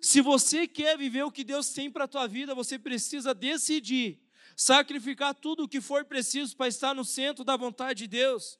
Se 0.00 0.20
você 0.20 0.66
quer 0.66 0.96
viver 0.96 1.24
o 1.24 1.30
que 1.30 1.44
Deus 1.44 1.70
tem 1.70 1.90
para 1.90 2.04
a 2.04 2.08
tua 2.08 2.26
vida, 2.26 2.54
você 2.54 2.78
precisa 2.78 3.34
decidir 3.34 4.18
sacrificar 4.56 5.34
tudo 5.34 5.64
o 5.64 5.68
que 5.68 5.80
for 5.80 6.04
preciso 6.04 6.56
para 6.56 6.68
estar 6.68 6.94
no 6.94 7.04
centro 7.04 7.44
da 7.44 7.56
vontade 7.56 8.00
de 8.00 8.06
Deus. 8.06 8.58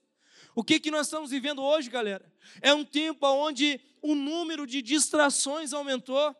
O 0.54 0.64
que, 0.64 0.80
que 0.80 0.90
nós 0.90 1.06
estamos 1.06 1.30
vivendo 1.30 1.62
hoje, 1.62 1.90
galera? 1.90 2.30
É 2.62 2.72
um 2.72 2.84
tempo 2.84 3.26
onde 3.26 3.80
o 4.00 4.14
número 4.14 4.66
de 4.66 4.80
distrações 4.80 5.72
aumentou, 5.72 6.34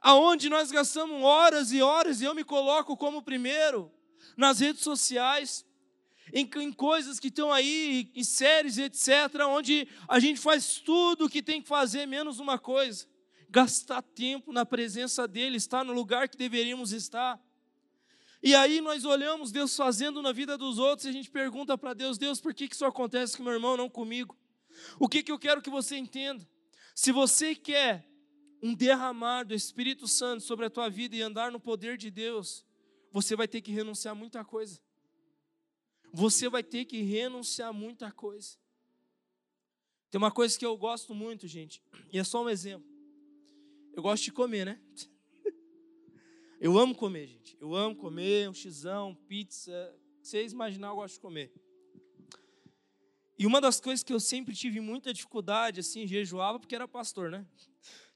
aonde 0.00 0.48
nós 0.48 0.70
gastamos 0.70 1.22
horas 1.22 1.72
e 1.72 1.80
horas, 1.80 2.20
e 2.20 2.24
eu 2.24 2.34
me 2.34 2.44
coloco 2.44 2.96
como 2.96 3.22
primeiro, 3.22 3.90
nas 4.36 4.60
redes 4.60 4.82
sociais, 4.82 5.64
em, 6.32 6.48
em 6.56 6.72
coisas 6.72 7.20
que 7.20 7.28
estão 7.28 7.52
aí, 7.52 8.10
em 8.14 8.24
séries, 8.24 8.78
etc., 8.78 9.46
onde 9.46 9.88
a 10.08 10.18
gente 10.18 10.40
faz 10.40 10.76
tudo 10.76 11.26
o 11.26 11.30
que 11.30 11.42
tem 11.42 11.62
que 11.62 11.68
fazer, 11.68 12.06
menos 12.06 12.40
uma 12.40 12.58
coisa: 12.58 13.06
gastar 13.52 14.00
tempo 14.00 14.50
na 14.50 14.64
presença 14.64 15.28
dEle, 15.28 15.58
estar 15.58 15.84
no 15.84 15.92
lugar 15.92 16.26
que 16.26 16.38
deveríamos 16.38 16.90
estar. 16.90 17.38
E 18.42 18.54
aí 18.54 18.80
nós 18.80 19.04
olhamos 19.04 19.52
Deus 19.52 19.76
fazendo 19.76 20.22
na 20.22 20.32
vida 20.32 20.56
dos 20.56 20.78
outros 20.78 21.04
e 21.04 21.10
a 21.10 21.12
gente 21.12 21.30
pergunta 21.30 21.76
para 21.76 21.92
Deus: 21.92 22.16
Deus, 22.16 22.40
por 22.40 22.54
que 22.54 22.64
isso 22.64 22.86
acontece 22.86 23.36
com 23.36 23.42
meu 23.42 23.52
irmão, 23.52 23.76
não 23.76 23.90
comigo? 23.90 24.34
O 24.98 25.06
que, 25.06 25.22
que 25.22 25.30
eu 25.30 25.38
quero 25.38 25.60
que 25.60 25.68
você 25.68 25.98
entenda? 25.98 26.48
Se 26.94 27.12
você 27.12 27.54
quer 27.54 28.08
um 28.62 28.74
derramar 28.74 29.44
do 29.44 29.54
Espírito 29.54 30.08
Santo 30.08 30.42
sobre 30.42 30.64
a 30.64 30.70
tua 30.70 30.88
vida 30.88 31.14
e 31.14 31.20
andar 31.20 31.52
no 31.52 31.60
poder 31.60 31.98
de 31.98 32.10
Deus, 32.10 32.64
você 33.10 33.36
vai 33.36 33.46
ter 33.46 33.60
que 33.60 33.70
renunciar 33.70 34.12
a 34.12 34.14
muita 34.14 34.42
coisa. 34.42 34.80
Você 36.10 36.48
vai 36.48 36.62
ter 36.62 36.86
que 36.86 37.02
renunciar 37.02 37.72
muita 37.72 38.10
coisa. 38.10 38.56
Tem 40.10 40.18
uma 40.18 40.30
coisa 40.30 40.58
que 40.58 40.64
eu 40.64 40.76
gosto 40.76 41.14
muito, 41.14 41.46
gente, 41.46 41.82
e 42.10 42.18
é 42.18 42.24
só 42.24 42.42
um 42.42 42.48
exemplo. 42.48 42.91
Eu 43.94 44.02
gosto 44.02 44.24
de 44.24 44.32
comer, 44.32 44.64
né? 44.64 44.80
Eu 46.60 46.78
amo 46.78 46.94
comer, 46.94 47.26
gente. 47.26 47.56
Eu 47.60 47.74
amo 47.74 47.94
comer 47.94 48.48
um 48.48 48.54
xizão, 48.54 49.14
pizza. 49.28 49.94
Vocês 50.22 50.52
imaginar, 50.52 50.88
eu 50.88 50.94
gosto 50.94 51.14
de 51.14 51.20
comer. 51.20 51.52
E 53.36 53.44
uma 53.44 53.60
das 53.60 53.80
coisas 53.80 54.04
que 54.04 54.12
eu 54.12 54.20
sempre 54.20 54.54
tive 54.54 54.78
muita 54.78 55.12
dificuldade, 55.12 55.80
assim, 55.80 56.06
jejuava, 56.06 56.60
porque 56.60 56.76
era 56.76 56.86
pastor, 56.86 57.28
né? 57.28 57.44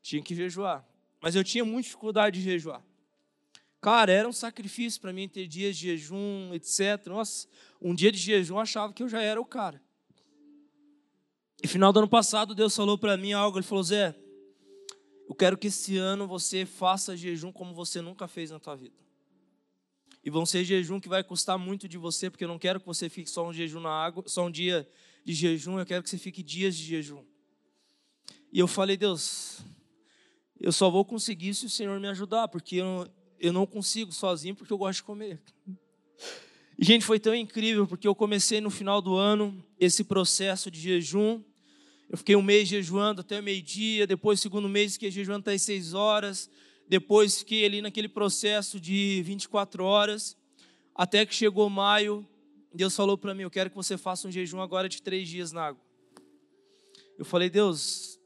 Tinha 0.01 0.23
que 0.23 0.35
jejuar. 0.37 0.87
Mas 1.21 1.35
eu 1.35 1.43
tinha 1.43 1.65
muita 1.65 1.83
dificuldade 1.83 2.39
de 2.39 2.45
jejuar. 2.45 2.85
Cara, 3.81 4.13
era 4.13 4.29
um 4.29 4.33
sacrifício 4.33 5.01
para 5.01 5.13
mim 5.13 5.29
ter 5.29 5.47
dias 5.49 5.77
de 5.77 5.87
jejum, 5.87 6.55
etc. 6.55 7.07
Nossa, 7.07 7.49
um 7.81 7.95
dia 7.95 8.13
de 8.13 8.19
jejum 8.19 8.55
eu 8.55 8.61
achava 8.61 8.93
que 8.93 9.03
eu 9.03 9.09
já 9.09 9.21
era 9.21 9.41
o 9.41 9.45
cara. 9.45 9.83
E 11.63 11.67
final 11.67 11.93
do 11.93 11.99
ano 11.99 12.09
passado, 12.09 12.55
Deus 12.55 12.77
falou 12.77 12.97
para 12.97 13.17
mim 13.17 13.33
algo. 13.33 13.59
Ele 13.59 13.67
falou: 13.67 13.83
Zé, 13.83 14.15
eu 15.29 15.35
quero 15.35 15.59
que 15.59 15.67
esse 15.67 15.97
ano 15.97 16.27
você 16.27 16.65
faça 16.65 17.17
jejum 17.17 17.53
como 17.53 17.75
você 17.75 18.01
nunca 18.01 18.29
fez 18.29 18.51
na 18.51 18.59
tua 18.59 18.77
vida. 18.77 18.97
E 20.23 20.31
vão 20.31 20.45
ser 20.45 20.65
jejum 20.65 21.01
que 21.01 21.09
vai 21.09 21.23
custar 21.23 21.59
muito 21.59 21.89
de 21.89 21.99
você, 21.99 22.31
porque 22.31 22.45
eu 22.45 22.49
não 22.49 22.59
quero 22.59 22.81
que 22.81 22.87
você 22.87 23.09
fique 23.09 23.31
só 23.31 23.47
um 23.47 23.53
jejum 23.53 23.81
na 23.81 23.91
água, 23.91 24.25
só 24.27 24.45
um 24.47 24.51
dia 24.51 24.89
de 25.25 25.33
jejum, 25.33 25.79
eu 25.79 25.87
quero 25.87 26.03
que 26.03 26.11
você 26.11 26.19
fique 26.19 26.43
dias 26.43 26.77
de 26.77 26.85
jejum. 26.85 27.25
E 28.53 28.59
eu 28.59 28.67
falei, 28.67 28.97
Deus, 28.97 29.61
eu 30.59 30.73
só 30.73 30.89
vou 30.89 31.05
conseguir 31.05 31.55
se 31.55 31.67
o 31.67 31.71
Senhor 31.71 31.99
me 32.01 32.09
ajudar, 32.09 32.49
porque 32.49 32.77
eu, 32.77 33.07
eu 33.39 33.53
não 33.53 33.67
consigo 33.67 34.13
sozinho, 34.13 34.55
porque 34.55 34.73
eu 34.73 34.79
gosto 34.79 34.99
de 34.99 35.03
comer. 35.05 35.41
E, 36.79 36.85
gente, 36.85 37.05
foi 37.05 37.19
tão 37.19 37.35
incrível, 37.35 37.87
porque 37.87 38.07
eu 38.07 38.15
comecei 38.15 38.61
no 38.61 38.71
final 38.71 39.03
do 39.03 39.17
ano 39.17 39.65
esse 39.79 40.05
processo 40.05 40.71
de 40.71 40.81
jejum. 40.81 41.43
Eu 42.09 42.17
fiquei 42.17 42.37
um 42.37 42.43
mês 42.43 42.69
jejuando 42.69 43.21
até 43.21 43.41
meio-dia, 43.41 44.07
depois, 44.07 44.41
segundo 44.41 44.69
mês, 44.69 44.93
fiquei 44.93 45.11
jejuando 45.11 45.41
até 45.41 45.55
as 45.55 45.63
seis 45.63 45.93
horas. 45.93 46.49
Depois, 46.89 47.39
fiquei 47.39 47.65
ali 47.65 47.83
naquele 47.83 48.09
processo 48.09 48.79
de 48.79 49.23
24 49.25 49.85
horas, 49.85 50.37
até 50.95 51.27
que 51.27 51.35
chegou 51.35 51.69
maio. 51.69 52.27
Deus 52.73 52.95
falou 52.95 53.19
para 53.19 53.35
mim: 53.35 53.43
Eu 53.43 53.51
quero 53.51 53.71
que 53.71 53.77
você 53.77 53.99
faça 53.99 54.29
um 54.29 54.31
jejum 54.31 54.61
agora 54.61 54.89
de 54.89 55.03
três 55.03 55.29
dias 55.29 55.51
na 55.51 55.67
água. 55.67 55.83
Eu 57.19 57.25
falei: 57.25 57.51
Deus, 57.51 58.21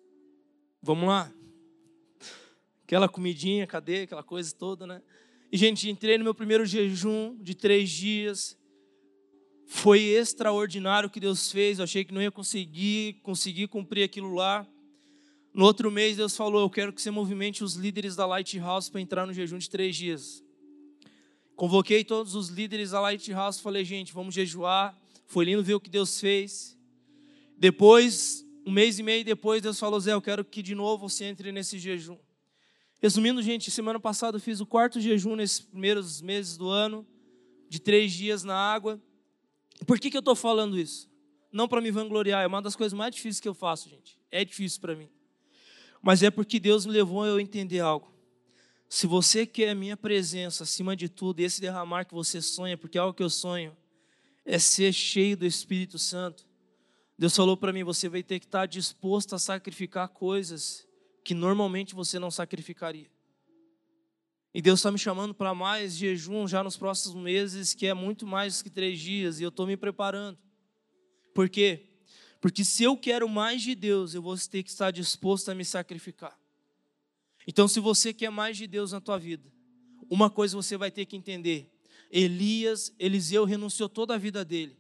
vamos 0.83 1.09
lá. 1.09 1.33
Aquela 2.85 3.09
comidinha, 3.09 3.67
cadê? 3.67 4.03
Aquela 4.03 4.23
coisa 4.23 4.55
toda, 4.55 4.87
né? 4.87 5.01
E, 5.51 5.57
gente, 5.57 5.89
entrei 5.89 6.19
no 6.19 6.25
meu 6.25 6.35
primeiro 6.35 6.67
jejum 6.67 7.37
de 7.41 7.55
três 7.55 7.89
dias. 7.89 8.59
Foi 9.73 10.01
extraordinário 10.01 11.07
o 11.07 11.11
que 11.11 11.21
Deus 11.21 11.53
fez. 11.53 11.79
Eu 11.79 11.85
achei 11.85 12.05
que 12.05 12.13
não 12.13 12.21
ia 12.21 12.31
conseguir, 12.31 13.21
conseguir 13.23 13.69
cumprir 13.69 14.03
aquilo 14.03 14.35
lá. 14.35 14.67
No 15.55 15.65
outro 15.65 15.93
mês, 15.93 16.17
Deus 16.17 16.37
falou: 16.37 16.63
Eu 16.63 16.69
quero 16.69 16.93
que 16.93 17.01
você 17.01 17.09
movimente 17.09 17.63
os 17.63 17.77
líderes 17.77 18.17
da 18.17 18.27
Lighthouse 18.27 18.91
para 18.91 19.01
entrar 19.01 19.25
no 19.25 19.33
jejum 19.33 19.59
de 19.59 19.71
três 19.71 19.95
dias. 19.95 20.43
Convoquei 21.55 22.03
todos 22.03 22.35
os 22.35 22.49
líderes 22.49 22.91
da 22.91 23.01
Lighthouse. 23.01 23.63
Falei, 23.63 23.85
gente, 23.85 24.13
vamos 24.13 24.35
jejuar. 24.35 24.99
Foi 25.25 25.45
lindo 25.45 25.63
ver 25.63 25.75
o 25.75 25.81
que 25.81 25.89
Deus 25.89 26.19
fez. 26.19 26.77
Depois, 27.57 28.45
um 28.67 28.73
mês 28.73 28.99
e 28.99 29.05
meio 29.05 29.25
depois, 29.25 29.63
Deus 29.63 29.79
falou: 29.79 30.01
Zé, 30.01 30.13
eu 30.13 30.21
quero 30.21 30.45
que 30.45 30.65
de 30.65 30.75
novo 30.75 31.09
você 31.09 31.27
entre 31.27 31.53
nesse 31.53 31.79
jejum. 31.79 32.19
Resumindo, 33.01 33.41
gente, 33.41 33.71
semana 33.71 34.01
passada 34.01 34.37
eu 34.37 34.41
fiz 34.41 34.61
o 34.61 34.67
quarto 34.67 35.01
jejum 35.01 35.37
nesses 35.37 35.61
primeiros 35.61 36.21
meses 36.21 36.57
do 36.57 36.69
ano, 36.69 37.07
de 37.69 37.79
três 37.79 38.13
dias 38.13 38.43
na 38.43 38.57
água. 38.57 39.01
Por 39.87 39.99
que, 39.99 40.11
que 40.11 40.17
eu 40.17 40.21
estou 40.21 40.37
falando 40.37 40.79
isso? 40.79 41.09
Não 41.53 41.67
para 41.67 41.81
me 41.81 41.91
vangloriar, 41.91 42.43
é 42.43 42.47
uma 42.47 42.63
das 42.63 42.77
coisas 42.77 42.97
mais 42.97 43.15
difíceis 43.15 43.41
que 43.41 43.49
eu 43.49 43.55
faço, 43.55 43.89
gente. 43.89 44.19
É 44.31 44.45
difícil 44.45 44.81
para 44.81 44.95
mim. 44.95 45.09
Mas 46.03 46.23
é 46.23 46.31
porque 46.31 46.61
Deus 46.61 46.87
me 46.87 46.93
levou 46.93 47.23
a 47.23 47.27
eu 47.27 47.41
entender 47.41 47.81
algo. 47.81 48.11
Se 48.89 49.07
você 49.07 49.47
quer 49.47 49.71
a 49.71 49.75
minha 49.75 49.97
presença 49.97 50.65
acima 50.65 50.97
de 50.97 51.09
tudo, 51.09 51.41
esse 51.41 51.61
derramar 51.61 52.05
que 52.05 52.15
você 52.15 52.41
sonha, 52.41 52.77
porque 52.77 52.99
é 52.99 53.01
algo 53.01 53.15
que 53.15 53.23
eu 53.23 53.31
sonho, 53.31 53.77
é 54.45 54.59
ser 54.59 54.93
cheio 54.93 55.37
do 55.37 55.47
Espírito 55.47 55.99
Santo. 55.99 56.47
Deus 57.17 57.37
falou 57.37 57.57
para 57.57 57.73
mim: 57.73 57.85
você 57.85 58.09
vai 58.09 58.23
ter 58.23 58.41
que 58.41 58.47
estar 58.47 58.67
disposto 58.67 59.35
a 59.35 59.39
sacrificar 59.39 60.09
coisas 60.09 60.87
que 61.23 61.35
normalmente 61.35 61.95
você 61.95 62.19
não 62.19 62.31
sacrificaria. 62.31 63.11
E 64.53 64.61
Deus 64.61 64.81
está 64.81 64.91
me 64.91 64.99
chamando 64.99 65.33
para 65.33 65.55
mais 65.55 65.95
jejum 65.97 66.47
já 66.49 66.63
nos 66.65 66.77
próximos 66.77 67.15
meses, 67.23 67.73
que 67.73 67.87
é 67.87 67.95
muito 67.95 68.27
mais 68.27 68.63
que 68.63 68.69
três 68.69 68.99
dias, 68.99 69.39
e 69.39 69.45
eu 69.45 69.49
estou 69.49 69.67
me 69.67 69.77
preparando. 69.77 70.39
Por 71.33 71.49
quê? 71.49 71.89
Porque 72.41 72.65
se 72.65 72.83
eu 72.83 72.97
quero 72.97 73.29
mais 73.29 73.63
de 73.63 73.75
Deus, 73.75 74.15
eu 74.15 74.23
vou 74.23 74.37
ter 74.37 74.63
que 74.63 74.71
estar 74.71 74.91
disposto 74.91 75.51
a 75.51 75.55
me 75.55 75.65
sacrificar. 75.65 76.37
Então, 77.47 77.69
se 77.69 77.79
você 77.79 78.13
quer 78.13 78.31
mais 78.31 78.57
de 78.57 78.67
Deus 78.67 78.93
na 78.93 79.01
tua 79.01 79.19
vida, 79.19 79.51
uma 80.09 80.29
coisa 80.29 80.57
você 80.57 80.77
vai 80.77 80.91
ter 80.91 81.07
que 81.07 81.17
entender: 81.17 81.71
Elias, 82.11 82.93
Eliseu 82.99 83.45
renunciou 83.45 83.89
toda 83.89 84.15
a 84.15 84.19
vida 84.19 84.45
dele 84.45 84.77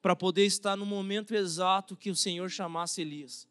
para 0.00 0.16
poder 0.16 0.44
estar 0.44 0.76
no 0.76 0.84
momento 0.84 1.32
exato 1.34 1.96
que 1.96 2.10
o 2.10 2.16
Senhor 2.16 2.50
chamasse 2.50 3.00
Elias. 3.00 3.46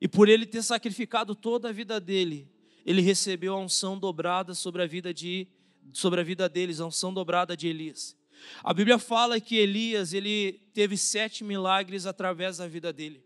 E 0.00 0.06
por 0.06 0.28
ele 0.28 0.46
ter 0.46 0.62
sacrificado 0.62 1.34
toda 1.34 1.70
a 1.70 1.72
vida 1.72 1.98
dele, 1.98 2.48
ele 2.86 3.02
recebeu 3.02 3.52
a 3.52 3.58
unção 3.58 3.98
dobrada 3.98 4.54
sobre 4.54 4.80
a 4.80 4.86
vida 4.86 5.12
de 5.12 5.48
sobre 5.92 6.20
a 6.20 6.24
vida 6.24 6.48
deles, 6.48 6.80
a 6.80 6.86
unção 6.86 7.12
dobrada 7.12 7.56
de 7.56 7.68
Elias. 7.68 8.16
A 8.62 8.72
Bíblia 8.72 8.98
fala 8.98 9.40
que 9.40 9.56
Elias, 9.56 10.12
ele 10.12 10.52
teve 10.72 10.96
sete 10.96 11.42
milagres 11.44 12.06
através 12.06 12.58
da 12.58 12.68
vida 12.68 12.92
dele. 12.92 13.24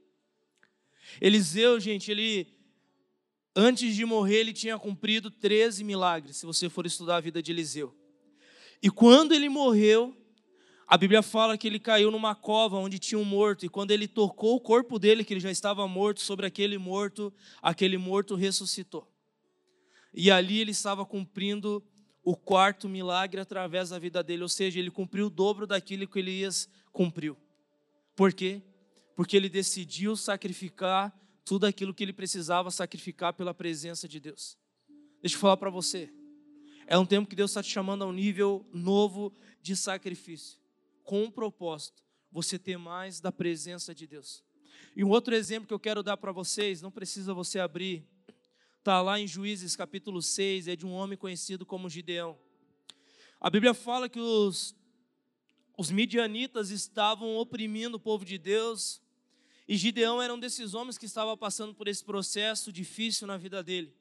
Eliseu, 1.20 1.80
gente, 1.80 2.10
ele 2.10 2.46
antes 3.54 3.94
de 3.94 4.04
morrer, 4.04 4.36
ele 4.36 4.52
tinha 4.52 4.78
cumprido 4.78 5.30
13 5.30 5.84
milagres, 5.84 6.36
se 6.36 6.46
você 6.46 6.68
for 6.68 6.86
estudar 6.86 7.16
a 7.16 7.20
vida 7.20 7.42
de 7.42 7.50
Eliseu. 7.50 7.94
E 8.82 8.88
quando 8.88 9.32
ele 9.32 9.48
morreu, 9.48 10.16
a 10.86 10.96
Bíblia 10.96 11.22
fala 11.22 11.58
que 11.58 11.66
ele 11.66 11.78
caiu 11.78 12.10
numa 12.10 12.34
cova 12.34 12.76
onde 12.76 12.98
tinha 12.98 13.18
um 13.18 13.24
morto, 13.24 13.66
e 13.66 13.68
quando 13.68 13.90
ele 13.90 14.06
tocou 14.06 14.56
o 14.56 14.60
corpo 14.60 14.98
dele, 14.98 15.24
que 15.24 15.34
ele 15.34 15.40
já 15.40 15.50
estava 15.50 15.86
morto, 15.88 16.20
sobre 16.20 16.46
aquele 16.46 16.78
morto, 16.78 17.32
aquele 17.60 17.98
morto 17.98 18.34
ressuscitou. 18.34 19.09
E 20.12 20.30
ali 20.30 20.60
ele 20.60 20.70
estava 20.70 21.04
cumprindo 21.04 21.82
o 22.22 22.36
quarto 22.36 22.88
milagre 22.88 23.40
através 23.40 23.90
da 23.90 23.98
vida 23.98 24.22
dele, 24.22 24.42
ou 24.42 24.48
seja, 24.48 24.78
ele 24.78 24.90
cumpriu 24.90 25.26
o 25.26 25.30
dobro 25.30 25.66
daquilo 25.66 26.06
que 26.06 26.18
Elias 26.18 26.68
cumpriu. 26.92 27.36
Por 28.14 28.32
quê? 28.32 28.62
Porque 29.16 29.36
ele 29.36 29.48
decidiu 29.48 30.16
sacrificar 30.16 31.16
tudo 31.44 31.66
aquilo 31.66 31.94
que 31.94 32.04
ele 32.04 32.12
precisava 32.12 32.70
sacrificar 32.70 33.32
pela 33.32 33.54
presença 33.54 34.06
de 34.06 34.20
Deus. 34.20 34.58
Deixa 35.22 35.36
eu 35.36 35.40
falar 35.40 35.56
para 35.56 35.70
você. 35.70 36.10
É 36.86 36.98
um 36.98 37.06
tempo 37.06 37.28
que 37.28 37.36
Deus 37.36 37.50
está 37.50 37.62
te 37.62 37.70
chamando 37.70 38.02
a 38.02 38.06
um 38.06 38.12
nível 38.12 38.66
novo 38.72 39.32
de 39.62 39.76
sacrifício 39.76 40.60
com 41.10 41.24
um 41.24 41.30
propósito, 41.30 42.04
você 42.30 42.56
ter 42.56 42.76
mais 42.76 43.20
da 43.20 43.32
presença 43.32 43.92
de 43.92 44.06
Deus. 44.06 44.44
E 44.94 45.02
um 45.02 45.08
outro 45.08 45.34
exemplo 45.34 45.66
que 45.66 45.74
eu 45.74 45.80
quero 45.80 46.04
dar 46.04 46.16
para 46.16 46.30
vocês, 46.30 46.80
não 46.80 46.90
precisa 46.90 47.34
você 47.34 47.58
abrir, 47.58 48.06
está 48.80 49.02
lá 49.02 49.20
em 49.20 49.26
Juízes 49.26 49.76
capítulo 49.76 50.22
6, 50.22 50.66
é 50.66 50.74
de 50.74 50.86
um 50.86 50.92
homem 50.92 51.16
conhecido 51.16 51.66
como 51.66 51.90
Gideão. 51.90 52.38
A 53.38 53.50
Bíblia 53.50 53.74
fala 53.74 54.08
que 54.08 54.18
os, 54.18 54.74
os 55.76 55.90
midianitas 55.90 56.70
estavam 56.70 57.36
oprimindo 57.36 57.98
o 57.98 58.00
povo 58.00 58.24
de 58.24 58.38
Deus, 58.38 59.02
e 59.68 59.76
Gideão 59.76 60.22
era 60.22 60.32
um 60.32 60.40
desses 60.40 60.72
homens 60.72 60.96
que 60.96 61.04
estava 61.04 61.36
passando 61.36 61.74
por 61.74 61.88
esse 61.88 62.02
processo 62.02 62.72
difícil 62.72 63.26
na 63.26 63.36
vida 63.36 63.62
dele, 63.62 63.94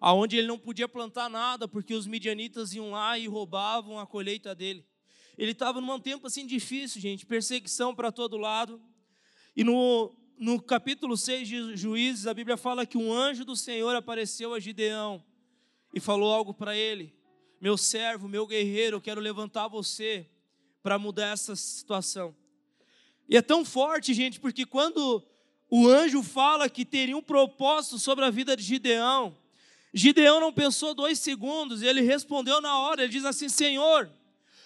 aonde 0.00 0.36
ele 0.36 0.46
não 0.46 0.58
podia 0.58 0.86
plantar 0.86 1.28
nada, 1.28 1.66
porque 1.66 1.92
os 1.92 2.06
midianitas 2.06 2.72
iam 2.74 2.92
lá 2.92 3.18
e 3.18 3.26
roubavam 3.26 3.98
a 3.98 4.06
colheita 4.06 4.54
dele. 4.54 4.86
Ele 5.36 5.50
estava 5.50 5.80
num 5.80 5.98
tempo 5.98 6.28
assim 6.28 6.46
difícil, 6.46 7.00
gente, 7.00 7.26
perseguição 7.26 7.92
para 7.92 8.12
todo 8.12 8.36
lado. 8.36 8.80
E 9.56 9.64
no, 9.64 10.14
no 10.38 10.60
capítulo 10.60 11.16
6 11.16 11.48
de 11.48 11.76
Juízes, 11.76 12.26
a 12.26 12.34
Bíblia 12.34 12.56
fala 12.56 12.86
que 12.86 12.98
um 12.98 13.12
anjo 13.12 13.44
do 13.44 13.54
Senhor 13.54 13.94
apareceu 13.94 14.54
a 14.54 14.60
Gideão 14.60 15.24
e 15.94 16.00
falou 16.00 16.32
algo 16.32 16.52
para 16.52 16.76
ele: 16.76 17.14
Meu 17.60 17.76
servo, 17.76 18.28
meu 18.28 18.46
guerreiro, 18.46 18.96
eu 18.96 19.00
quero 19.00 19.20
levantar 19.20 19.68
você 19.68 20.28
para 20.82 20.98
mudar 20.98 21.28
essa 21.28 21.54
situação. 21.54 22.34
E 23.28 23.36
é 23.36 23.42
tão 23.42 23.64
forte, 23.64 24.12
gente, 24.12 24.40
porque 24.40 24.66
quando 24.66 25.22
o 25.70 25.88
anjo 25.88 26.22
fala 26.22 26.68
que 26.68 26.84
teria 26.84 27.16
um 27.16 27.22
propósito 27.22 27.98
sobre 27.98 28.24
a 28.24 28.30
vida 28.30 28.56
de 28.56 28.62
Gideão, 28.62 29.36
Gideão 29.94 30.40
não 30.40 30.52
pensou 30.52 30.94
dois 30.94 31.18
segundos, 31.18 31.82
ele 31.82 32.00
respondeu 32.00 32.60
na 32.60 32.78
hora, 32.78 33.02
ele 33.02 33.12
diz 33.12 33.24
assim: 33.24 33.48
Senhor, 33.48 34.10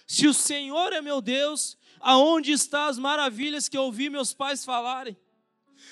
se 0.07 0.27
o 0.27 0.35
Senhor 0.35 0.93
é 0.93 1.03
meu 1.03 1.21
Deus, 1.21 1.77
aonde 2.01 2.53
estão 2.53 2.87
as 2.87 2.99
maravilhas 2.99 3.69
que 3.69 3.77
eu 3.77 3.83
ouvi 3.83 4.09
meus 4.09 4.33
pais 4.33 4.65
falarem? 4.65 5.17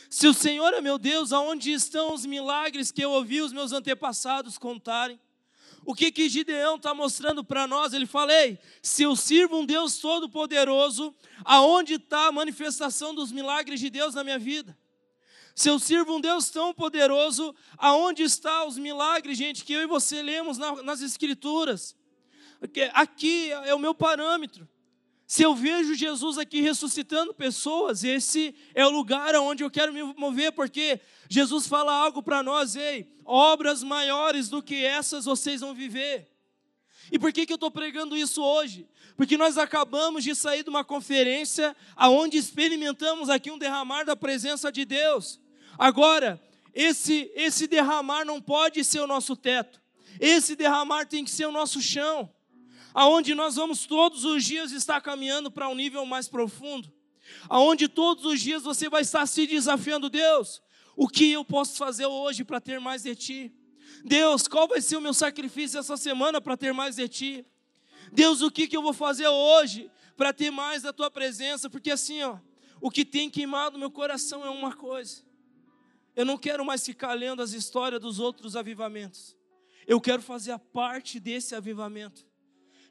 Se 0.08 0.26
o 0.26 0.34
Senhor 0.34 0.72
é 0.74 0.80
meu 0.80 0.98
Deus, 0.98 1.32
aonde 1.32 1.72
estão 1.72 2.14
os 2.14 2.24
milagres 2.24 2.92
que 2.92 3.02
eu 3.02 3.10
ouvi 3.10 3.40
os 3.40 3.52
meus 3.52 3.72
antepassados 3.72 4.58
contarem? 4.58 5.18
O 5.84 5.94
que 5.94 6.10
que 6.10 6.28
Gideão 6.28 6.76
está 6.76 6.94
mostrando 6.94 7.44
para 7.44 7.66
nós? 7.66 7.92
Ele 7.92 8.06
fala: 8.06 8.32
Ei, 8.32 8.58
se 8.82 9.02
eu 9.02 9.14
sirvo 9.14 9.58
um 9.58 9.66
Deus 9.66 9.98
todo-poderoso, 9.98 11.14
aonde 11.44 11.94
está 11.94 12.28
a 12.28 12.32
manifestação 12.32 13.14
dos 13.14 13.30
milagres 13.30 13.80
de 13.80 13.90
Deus 13.90 14.14
na 14.14 14.24
minha 14.24 14.38
vida? 14.38 14.76
Se 15.54 15.68
eu 15.68 15.78
sirvo 15.78 16.16
um 16.16 16.20
Deus 16.20 16.48
tão 16.48 16.74
poderoso, 16.74 17.54
aonde 17.76 18.22
estão 18.22 18.66
os 18.66 18.76
milagres, 18.76 19.38
gente, 19.38 19.64
que 19.64 19.72
eu 19.72 19.82
e 19.82 19.86
você 19.86 20.20
lemos 20.20 20.58
nas 20.58 21.00
Escrituras? 21.00 21.94
Aqui 22.92 23.52
é 23.52 23.74
o 23.74 23.78
meu 23.78 23.94
parâmetro. 23.94 24.68
Se 25.26 25.42
eu 25.42 25.54
vejo 25.54 25.94
Jesus 25.94 26.37
aqui 26.37 26.60
ressuscitando 26.60 27.32
pessoas, 27.32 28.04
esse 28.04 28.54
é 28.74 28.87
o 28.87 28.90
lugar 28.90 29.34
onde 29.37 29.64
eu 29.64 29.70
quero 29.70 29.92
me 29.92 30.02
mover, 30.02 30.52
porque 30.52 31.00
Jesus 31.28 31.66
fala 31.66 31.92
algo 31.94 32.22
para 32.22 32.42
nós, 32.42 32.76
ei, 32.76 33.10
obras 33.24 33.82
maiores 33.82 34.48
do 34.48 34.62
que 34.62 34.84
essas 34.84 35.24
vocês 35.24 35.62
vão 35.62 35.74
viver. 35.74 36.30
E 37.10 37.18
por 37.18 37.32
que, 37.32 37.46
que 37.46 37.52
eu 37.52 37.56
estou 37.56 37.70
pregando 37.70 38.16
isso 38.16 38.42
hoje? 38.42 38.87
Porque 39.16 39.37
nós 39.37 39.56
acabamos 39.56 40.24
de 40.24 40.34
sair 40.34 40.62
de 40.62 40.70
uma 40.70 40.84
conferência 40.84 41.74
aonde 41.96 42.37
experimentamos 42.37 43.30
aqui 43.30 43.50
um 43.50 43.58
derramar 43.58 44.04
da 44.04 44.16
presença 44.16 44.70
de 44.70 44.84
Deus. 44.84 45.40
Agora, 45.78 46.40
esse, 46.74 47.30
esse 47.34 47.66
derramar 47.66 48.24
não 48.24 48.40
pode 48.40 48.84
ser 48.84 49.00
o 49.00 49.06
nosso 49.06 49.37
teto, 49.37 49.80
esse 50.20 50.54
derramar 50.54 51.06
tem 51.06 51.24
que 51.24 51.30
ser 51.30 51.46
o 51.46 51.52
nosso 51.52 51.80
chão 51.80 52.30
aonde 52.94 53.35
nós 53.35 53.57
vamos 53.57 53.85
todos 53.85 54.24
os 54.24 54.44
dias 54.44 54.70
estar 54.70 55.00
caminhando 55.00 55.50
para 55.50 55.68
um 55.68 55.74
nível 55.74 56.07
mais 56.07 56.28
profundo, 56.28 56.90
aonde 57.48 57.88
todos 57.88 58.24
os 58.24 58.40
dias 58.40 58.62
você 58.62 58.88
vai 58.88 59.02
estar 59.02 59.26
se 59.26 59.46
desafiando, 59.46 60.09
Deus, 60.09 60.62
o 60.96 61.09
que 61.09 61.33
eu 61.33 61.44
posso 61.44 61.76
fazer 61.76 62.07
hoje 62.07 62.44
para 62.44 62.61
ter 62.61 62.78
mais 62.78 63.02
de 63.02 63.16
ti? 63.16 63.52
Deus, 64.04 64.46
qual 64.46 64.68
vai 64.68 64.80
ser 64.80 64.96
o 64.96 65.00
meu 65.00 65.12
sacrifício 65.12 65.78
essa 65.78 65.96
semana 65.96 66.40
para 66.40 66.57
ter 66.57 66.72
mais 66.72 66.96
de 66.96 67.09
ti? 67.09 67.46
Deus, 68.12 68.42
o 68.42 68.50
que, 68.50 68.68
que 68.68 68.76
eu 68.76 68.83
vou 68.83 68.92
fazer 68.92 69.26
hoje 69.26 69.90
para 70.16 70.33
ter 70.33 70.50
mais 70.50 70.83
da 70.83 70.92
tua 70.92 71.11
presença? 71.11 71.68
Porque 71.68 71.90
assim, 71.90 72.22
ó, 72.22 72.38
o 72.80 72.90
que 72.90 73.04
tem 73.04 73.28
queimado 73.28 73.78
meu 73.78 73.90
coração 73.90 74.44
é 74.44 74.50
uma 74.50 74.74
coisa. 74.76 75.24
Eu 76.14 76.24
não 76.24 76.38
quero 76.38 76.64
mais 76.64 76.85
ficar 76.85 77.12
lendo 77.14 77.42
as 77.42 77.52
histórias 77.52 78.00
dos 78.00 78.20
outros 78.20 78.54
avivamentos. 78.54 79.37
Eu 79.87 80.00
quero 80.00 80.22
fazer 80.22 80.52
a 80.52 80.59
parte 80.59 81.18
desse 81.18 81.57
avivamento. 81.57 82.24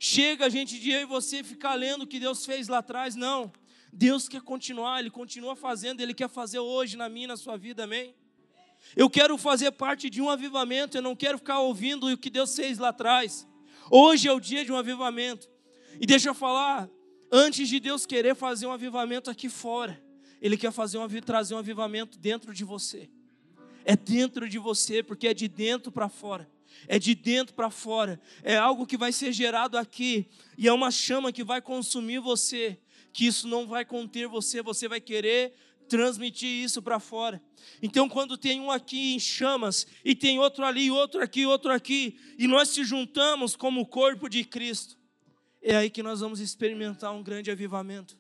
Chega 0.06 0.48
a 0.48 0.50
gente 0.50 0.78
de 0.82 0.92
eu 0.92 1.00
e 1.00 1.06
você 1.06 1.46
ficar 1.46 1.76
lendo 1.76 2.02
o 2.02 2.06
que 2.06 2.20
Deus 2.20 2.46
fez 2.46 2.68
lá 2.68 2.80
atrás, 2.80 3.16
não. 3.16 3.50
Deus 3.90 4.28
quer 4.28 4.42
continuar, 4.42 5.00
Ele 5.00 5.10
continua 5.10 5.56
fazendo, 5.56 6.02
Ele 6.02 6.14
quer 6.14 6.28
fazer 6.28 6.60
hoje 6.60 6.98
na 6.98 7.08
minha, 7.08 7.30
na 7.30 7.38
sua 7.38 7.56
vida, 7.56 7.86
amém? 7.86 8.14
Eu 8.98 9.10
quero 9.10 9.38
fazer 9.38 9.72
parte 9.72 10.10
de 10.10 10.22
um 10.22 10.30
avivamento, 10.30 10.98
eu 10.98 11.02
não 11.02 11.16
quero 11.16 11.38
ficar 11.38 11.60
ouvindo 11.60 12.12
o 12.12 12.18
que 12.18 12.30
Deus 12.30 12.54
fez 12.54 12.80
lá 12.80 12.90
atrás. 12.90 13.48
Hoje 13.90 14.28
é 14.28 14.34
o 14.34 14.42
dia 14.42 14.66
de 14.66 14.74
um 14.74 14.76
avivamento. 14.76 15.50
E 16.02 16.06
deixa 16.06 16.28
eu 16.28 16.34
falar, 16.34 16.90
antes 17.32 17.70
de 17.70 17.80
Deus 17.80 18.06
querer 18.06 18.36
fazer 18.36 18.68
um 18.68 18.74
avivamento 18.74 19.30
aqui 19.30 19.48
fora, 19.48 20.04
Ele 20.42 20.58
quer 20.58 20.74
fazer 20.74 20.98
um, 20.98 21.08
trazer 21.22 21.56
um 21.56 21.60
avivamento 21.60 22.20
dentro 22.20 22.54
de 22.54 22.66
você. 22.66 23.10
É 23.86 23.96
dentro 23.96 24.50
de 24.50 24.60
você, 24.60 25.02
porque 25.02 25.30
é 25.30 25.34
de 25.34 25.48
dentro 25.48 25.94
para 25.94 26.10
fora 26.10 26.52
é 26.88 27.00
de 27.00 27.16
dentro 27.16 27.54
para 27.54 27.70
fora, 27.70 28.20
é 28.44 28.58
algo 28.58 28.86
que 28.86 28.98
vai 28.98 29.12
ser 29.12 29.32
gerado 29.32 29.78
aqui, 29.78 30.28
e 30.58 30.68
é 30.68 30.74
uma 30.74 30.92
chama 30.92 31.32
que 31.32 31.44
vai 31.44 31.62
consumir 31.62 32.20
você, 32.20 32.78
que 33.12 33.26
isso 33.26 33.48
não 33.48 33.68
vai 33.68 33.86
conter 33.86 34.28
você, 34.28 34.62
você 34.62 34.88
vai 34.88 35.00
querer 35.00 35.54
transmitir 35.88 36.50
isso 36.50 36.82
para 36.82 37.00
fora. 37.00 37.42
Então, 37.82 38.10
quando 38.10 38.38
tem 38.38 38.60
um 38.60 38.72
aqui 38.72 39.14
em 39.14 39.20
chamas, 39.20 39.86
e 40.04 40.16
tem 40.16 40.40
outro 40.40 40.66
ali, 40.66 40.90
outro 40.90 41.22
aqui, 41.22 41.46
outro 41.46 41.72
aqui, 41.72 42.18
e 42.38 42.48
nós 42.48 42.70
se 42.70 42.84
juntamos 42.84 43.56
como 43.56 43.82
o 43.82 43.86
corpo 43.86 44.28
de 44.28 44.44
Cristo, 44.44 44.98
é 45.62 45.76
aí 45.76 45.90
que 45.90 46.04
nós 46.04 46.20
vamos 46.20 46.40
experimentar 46.40 47.14
um 47.14 47.24
grande 47.24 47.50
avivamento. 47.50 48.18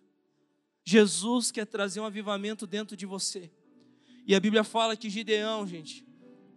Jesus 0.85 1.51
quer 1.51 1.65
trazer 1.65 1.99
um 1.99 2.05
avivamento 2.05 2.67
dentro 2.67 2.95
de 2.95 3.05
você. 3.05 3.51
E 4.25 4.35
a 4.35 4.39
Bíblia 4.39 4.63
fala 4.63 4.95
que 4.95 5.09
Gideão, 5.09 5.67
gente, 5.67 6.05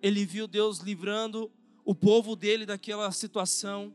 ele 0.00 0.24
viu 0.24 0.46
Deus 0.46 0.78
livrando 0.78 1.50
o 1.86 1.94
povo 1.94 2.34
dele 2.34 2.66
daquela 2.66 3.10
situação. 3.12 3.94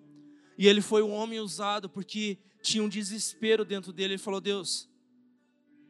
E 0.58 0.68
ele 0.68 0.82
foi 0.82 1.04
um 1.04 1.12
homem 1.12 1.40
usado 1.40 1.90
porque 1.90 2.40
tinha 2.62 2.82
um 2.82 2.90
desespero 2.90 3.66
dentro 3.66 3.92
dele. 3.92 4.14
Ele 4.14 4.18
falou: 4.18 4.40
Deus, 4.40 4.90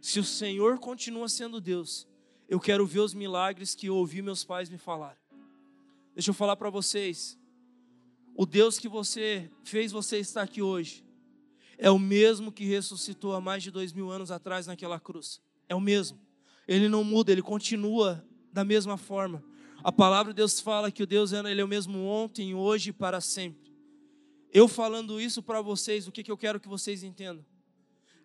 se 0.01 0.19
o 0.19 0.23
Senhor 0.23 0.79
continua 0.79 1.29
sendo 1.29 1.61
Deus, 1.61 2.07
eu 2.49 2.59
quero 2.59 2.85
ver 2.85 2.99
os 2.99 3.13
milagres 3.13 3.75
que 3.75 3.85
eu 3.85 3.95
ouvi 3.95 4.21
meus 4.21 4.43
pais 4.43 4.67
me 4.67 4.79
falar. 4.79 5.15
Deixa 6.15 6.31
eu 6.31 6.33
falar 6.33 6.55
para 6.55 6.69
vocês. 6.69 7.37
O 8.35 8.45
Deus 8.45 8.79
que 8.79 8.89
você 8.89 9.49
fez 9.63 9.91
você 9.91 10.17
estar 10.17 10.41
aqui 10.41 10.61
hoje 10.61 11.05
é 11.77 11.91
o 11.91 11.99
mesmo 11.99 12.51
que 12.51 12.65
ressuscitou 12.65 13.33
há 13.33 13.41
mais 13.41 13.61
de 13.61 13.69
dois 13.69 13.93
mil 13.93 14.09
anos 14.09 14.31
atrás 14.31 14.65
naquela 14.65 14.99
cruz. 14.99 15.39
É 15.69 15.75
o 15.75 15.79
mesmo. 15.79 16.19
Ele 16.67 16.89
não 16.89 17.03
muda, 17.03 17.31
ele 17.31 17.41
continua 17.41 18.25
da 18.51 18.63
mesma 18.63 18.97
forma. 18.97 19.43
A 19.83 19.91
palavra 19.91 20.31
de 20.31 20.37
Deus 20.37 20.59
fala 20.59 20.91
que 20.91 21.01
o 21.01 21.07
Deus 21.07 21.31
ele 21.31 21.59
é 21.59 21.63
o 21.63 21.67
mesmo 21.67 22.05
ontem, 22.05 22.53
hoje 22.53 22.91
e 22.91 22.93
para 22.93 23.19
sempre. 23.19 23.73
Eu 24.53 24.67
falando 24.67 25.19
isso 25.19 25.41
para 25.41 25.59
vocês, 25.59 26.07
o 26.07 26.11
que, 26.11 26.23
que 26.23 26.31
eu 26.31 26.37
quero 26.37 26.59
que 26.59 26.67
vocês 26.67 27.01
entendam? 27.01 27.43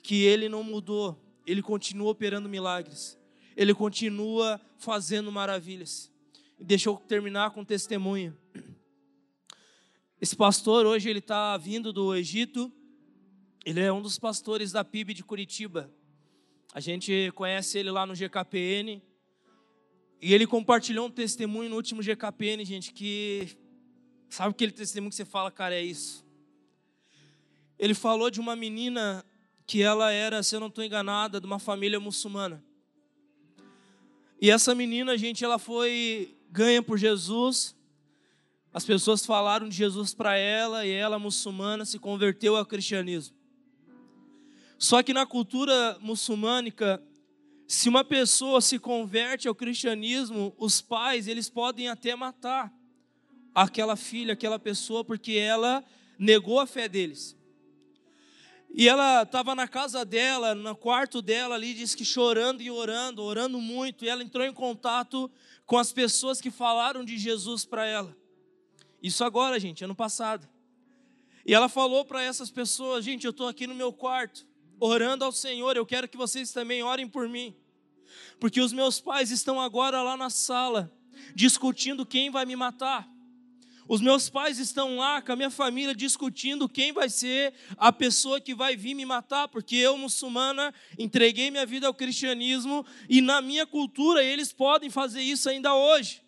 Que 0.02 0.22
ele 0.24 0.50
não 0.50 0.62
mudou, 0.62 1.18
ele 1.46 1.62
continua 1.62 2.10
operando 2.10 2.46
milagres, 2.46 3.18
ele 3.56 3.72
continua 3.72 4.60
fazendo 4.76 5.32
maravilhas. 5.32 6.12
Deixa 6.60 6.90
eu 6.90 6.96
terminar 6.96 7.52
com 7.52 7.62
um 7.62 7.64
testemunho. 7.64 8.36
Esse 10.20 10.36
pastor 10.36 10.84
hoje 10.84 11.08
ele 11.08 11.20
está 11.20 11.56
vindo 11.56 11.90
do 11.90 12.14
Egito, 12.14 12.70
ele 13.64 13.80
é 13.80 13.90
um 13.90 14.02
dos 14.02 14.18
pastores 14.18 14.72
da 14.72 14.84
PIB 14.84 15.14
de 15.14 15.24
Curitiba. 15.24 15.90
A 16.74 16.80
gente 16.80 17.32
conhece 17.34 17.78
ele 17.78 17.90
lá 17.90 18.04
no 18.04 18.12
GKPN. 18.12 19.02
E 20.20 20.32
ele 20.32 20.46
compartilhou 20.46 21.06
um 21.06 21.10
testemunho 21.10 21.70
no 21.70 21.76
último 21.76 22.02
GKPN, 22.02 22.64
gente, 22.64 22.92
que 22.92 23.56
sabe 24.28 24.50
aquele 24.50 24.72
testemunho 24.72 25.10
que 25.10 25.16
você 25.16 25.24
fala, 25.24 25.50
cara, 25.50 25.74
é 25.74 25.82
isso. 25.82 26.24
Ele 27.78 27.94
falou 27.94 28.30
de 28.30 28.40
uma 28.40 28.56
menina 28.56 29.24
que 29.66 29.82
ela 29.82 30.10
era, 30.10 30.42
se 30.42 30.54
eu 30.54 30.60
não 30.60 30.68
estou 30.68 30.84
enganada, 30.84 31.40
de 31.40 31.46
uma 31.46 31.58
família 31.58 32.00
muçulmana. 32.00 32.64
E 34.40 34.50
essa 34.50 34.74
menina, 34.74 35.16
gente, 35.16 35.44
ela 35.44 35.58
foi 35.58 36.36
ganha 36.50 36.82
por 36.82 36.98
Jesus. 36.98 37.74
As 38.72 38.84
pessoas 38.84 39.24
falaram 39.24 39.68
de 39.68 39.76
Jesus 39.76 40.14
para 40.14 40.36
ela 40.36 40.86
e 40.86 40.90
ela, 40.90 41.18
muçulmana, 41.18 41.84
se 41.84 41.98
converteu 41.98 42.56
ao 42.56 42.64
cristianismo. 42.64 43.36
Só 44.78 45.02
que 45.02 45.12
na 45.12 45.26
cultura 45.26 45.98
muçulmânica, 46.00 47.02
se 47.66 47.88
uma 47.88 48.04
pessoa 48.04 48.60
se 48.60 48.78
converte 48.78 49.48
ao 49.48 49.54
cristianismo, 49.54 50.54
os 50.56 50.80
pais, 50.80 51.26
eles 51.26 51.50
podem 51.50 51.88
até 51.88 52.14
matar 52.14 52.72
aquela 53.54 53.96
filha, 53.96 54.34
aquela 54.34 54.58
pessoa, 54.58 55.04
porque 55.04 55.32
ela 55.32 55.84
negou 56.18 56.60
a 56.60 56.66
fé 56.66 56.88
deles. 56.88 57.36
E 58.72 58.88
ela 58.88 59.22
estava 59.22 59.54
na 59.54 59.66
casa 59.66 60.04
dela, 60.04 60.54
no 60.54 60.76
quarto 60.76 61.22
dela 61.22 61.54
ali, 61.54 61.72
diz 61.72 61.94
que 61.94 62.04
chorando 62.04 62.60
e 62.60 62.70
orando, 62.70 63.22
orando 63.22 63.60
muito, 63.60 64.04
e 64.04 64.08
ela 64.08 64.22
entrou 64.22 64.44
em 64.44 64.52
contato 64.52 65.30
com 65.64 65.78
as 65.78 65.92
pessoas 65.92 66.40
que 66.40 66.50
falaram 66.50 67.04
de 67.04 67.16
Jesus 67.16 67.64
para 67.64 67.86
ela. 67.86 68.16
Isso 69.02 69.24
agora, 69.24 69.58
gente, 69.58 69.82
ano 69.82 69.94
passado. 69.94 70.48
E 71.44 71.54
ela 71.54 71.68
falou 71.68 72.04
para 72.04 72.22
essas 72.22 72.50
pessoas: 72.50 73.04
gente, 73.04 73.24
eu 73.24 73.30
estou 73.30 73.48
aqui 73.48 73.66
no 73.66 73.74
meu 73.74 73.92
quarto, 73.92 74.46
orando 74.78 75.24
ao 75.24 75.32
Senhor, 75.32 75.76
eu 75.76 75.86
quero 75.86 76.08
que 76.08 76.16
vocês 76.16 76.52
também 76.52 76.82
orem 76.82 77.08
por 77.08 77.28
mim. 77.28 77.54
Porque 78.38 78.60
os 78.60 78.72
meus 78.72 79.00
pais 79.00 79.30
estão 79.30 79.60
agora 79.60 80.02
lá 80.02 80.16
na 80.16 80.30
sala, 80.30 80.92
discutindo 81.34 82.06
quem 82.06 82.30
vai 82.30 82.44
me 82.44 82.56
matar. 82.56 83.08
Os 83.88 84.00
meus 84.00 84.28
pais 84.28 84.58
estão 84.58 84.96
lá 84.96 85.22
com 85.22 85.32
a 85.32 85.36
minha 85.36 85.50
família 85.50 85.94
discutindo 85.94 86.68
quem 86.68 86.92
vai 86.92 87.08
ser 87.08 87.54
a 87.76 87.92
pessoa 87.92 88.40
que 88.40 88.54
vai 88.54 88.76
vir 88.76 88.94
me 88.94 89.04
matar, 89.04 89.46
porque 89.46 89.76
eu, 89.76 89.96
muçulmana, 89.96 90.74
entreguei 90.98 91.50
minha 91.50 91.64
vida 91.64 91.86
ao 91.86 91.94
cristianismo 91.94 92.84
e 93.08 93.20
na 93.20 93.40
minha 93.40 93.64
cultura 93.64 94.24
eles 94.24 94.52
podem 94.52 94.90
fazer 94.90 95.22
isso 95.22 95.48
ainda 95.48 95.72
hoje. 95.74 96.20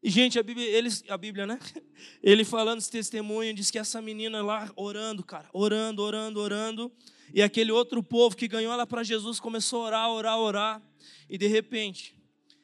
E, 0.00 0.08
gente, 0.08 0.38
a 0.38 0.42
Bíblia, 0.42 0.68
eles, 0.68 1.02
a 1.08 1.18
Bíblia, 1.18 1.48
né? 1.48 1.58
Ele 2.22 2.44
falando 2.44 2.78
esse 2.78 2.90
testemunho, 2.90 3.52
diz 3.52 3.72
que 3.72 3.78
essa 3.78 4.00
menina 4.00 4.40
lá 4.40 4.70
orando, 4.76 5.24
cara, 5.24 5.48
orando, 5.52 6.00
orando, 6.00 6.40
orando. 6.40 6.92
E 7.32 7.42
aquele 7.42 7.72
outro 7.72 8.02
povo 8.02 8.36
que 8.36 8.48
ganhou 8.48 8.72
ela 8.72 8.86
para 8.86 9.02
Jesus 9.02 9.40
começou 9.40 9.82
a 9.82 9.86
orar, 9.86 10.10
orar, 10.10 10.38
orar. 10.38 10.82
E 11.28 11.36
de 11.36 11.46
repente, 11.46 12.16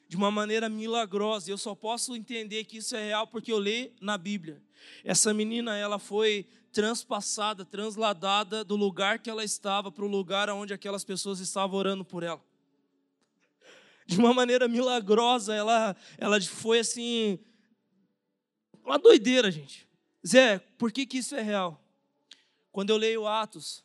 de 0.07 0.15
uma 0.15 0.31
maneira 0.31 0.69
milagrosa, 0.69 1.49
eu 1.49 1.57
só 1.57 1.75
posso 1.75 2.15
entender 2.15 2.63
que 2.65 2.77
isso 2.77 2.95
é 2.95 3.03
real 3.03 3.27
porque 3.27 3.51
eu 3.51 3.57
leio 3.57 3.91
na 3.99 4.17
Bíblia. 4.17 4.61
Essa 5.03 5.33
menina, 5.33 5.75
ela 5.75 5.99
foi 5.99 6.47
transpassada, 6.71 7.63
transladada 7.63 8.63
do 8.63 8.75
lugar 8.75 9.19
que 9.19 9.29
ela 9.29 9.43
estava 9.43 9.91
para 9.91 10.03
o 10.03 10.07
lugar 10.07 10.49
onde 10.49 10.73
aquelas 10.73 11.03
pessoas 11.03 11.39
estavam 11.39 11.77
orando 11.77 12.03
por 12.03 12.23
ela. 12.23 12.43
De 14.05 14.17
uma 14.17 14.33
maneira 14.33 14.67
milagrosa, 14.67 15.53
ela, 15.53 15.95
ela 16.17 16.41
foi 16.41 16.79
assim, 16.79 17.39
uma 18.83 18.97
doideira, 18.97 19.49
gente. 19.49 19.87
Zé, 20.25 20.59
por 20.77 20.91
que, 20.91 21.05
que 21.05 21.17
isso 21.17 21.35
é 21.35 21.41
real? 21.41 21.81
Quando 22.71 22.89
eu 22.89 22.97
leio 22.97 23.27
Atos, 23.27 23.83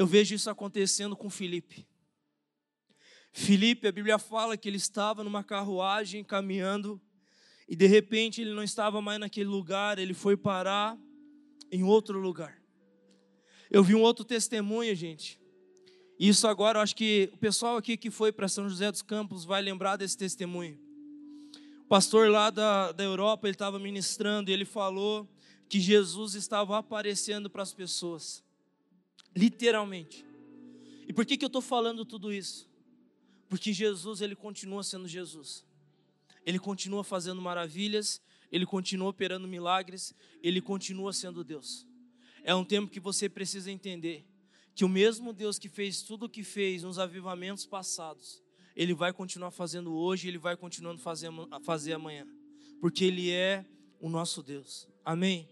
eu 0.00 0.06
vejo 0.06 0.34
isso 0.34 0.48
acontecendo 0.48 1.14
com 1.14 1.28
Filipe. 1.28 1.86
Filipe, 3.30 3.86
a 3.86 3.92
Bíblia 3.92 4.18
fala 4.18 4.56
que 4.56 4.66
ele 4.66 4.78
estava 4.78 5.22
numa 5.22 5.44
carruagem 5.44 6.24
caminhando 6.24 6.98
e 7.68 7.76
de 7.76 7.86
repente 7.86 8.40
ele 8.40 8.54
não 8.54 8.62
estava 8.62 9.02
mais 9.02 9.20
naquele 9.20 9.50
lugar, 9.50 9.98
ele 9.98 10.14
foi 10.14 10.38
parar 10.38 10.98
em 11.70 11.82
outro 11.82 12.18
lugar. 12.18 12.62
Eu 13.70 13.84
vi 13.84 13.94
um 13.94 14.00
outro 14.00 14.24
testemunho, 14.24 14.94
gente. 14.96 15.38
Isso 16.18 16.48
agora, 16.48 16.78
eu 16.78 16.82
acho 16.82 16.96
que 16.96 17.28
o 17.34 17.36
pessoal 17.36 17.76
aqui 17.76 17.94
que 17.98 18.10
foi 18.10 18.32
para 18.32 18.48
São 18.48 18.70
José 18.70 18.90
dos 18.90 19.02
Campos 19.02 19.44
vai 19.44 19.60
lembrar 19.60 19.96
desse 19.96 20.16
testemunho. 20.16 20.80
O 21.84 21.88
pastor 21.90 22.30
lá 22.30 22.48
da, 22.48 22.90
da 22.90 23.04
Europa, 23.04 23.46
ele 23.46 23.54
estava 23.54 23.78
ministrando 23.78 24.48
e 24.48 24.54
ele 24.54 24.64
falou 24.64 25.28
que 25.68 25.78
Jesus 25.78 26.34
estava 26.34 26.78
aparecendo 26.78 27.50
para 27.50 27.62
as 27.62 27.74
pessoas. 27.74 28.42
Literalmente. 29.34 30.24
E 31.08 31.12
por 31.12 31.26
que, 31.26 31.36
que 31.36 31.44
eu 31.44 31.48
estou 31.48 31.62
falando 31.62 32.04
tudo 32.04 32.32
isso? 32.32 32.68
Porque 33.48 33.72
Jesus, 33.72 34.20
ele 34.20 34.36
continua 34.36 34.82
sendo 34.84 35.08
Jesus. 35.08 35.66
Ele 36.46 36.58
continua 36.58 37.02
fazendo 37.02 37.42
maravilhas, 37.42 38.22
ele 38.50 38.64
continua 38.64 39.08
operando 39.08 39.46
milagres, 39.46 40.14
ele 40.42 40.60
continua 40.60 41.12
sendo 41.12 41.44
Deus. 41.44 41.86
É 42.42 42.54
um 42.54 42.64
tempo 42.64 42.90
que 42.90 43.00
você 43.00 43.28
precisa 43.28 43.70
entender 43.70 44.24
que 44.74 44.84
o 44.84 44.88
mesmo 44.88 45.32
Deus 45.32 45.58
que 45.58 45.68
fez 45.68 46.00
tudo 46.02 46.26
o 46.26 46.28
que 46.28 46.42
fez 46.42 46.82
nos 46.82 46.98
avivamentos 46.98 47.66
passados, 47.66 48.42
ele 48.74 48.94
vai 48.94 49.12
continuar 49.12 49.50
fazendo 49.50 49.92
hoje, 49.92 50.28
ele 50.28 50.38
vai 50.38 50.56
continuando 50.56 51.00
a 51.00 51.04
fazer, 51.04 51.28
fazer 51.62 51.92
amanhã, 51.92 52.26
porque 52.80 53.04
ele 53.04 53.30
é 53.30 53.66
o 54.00 54.08
nosso 54.08 54.42
Deus. 54.42 54.88
Amém? 55.04 55.50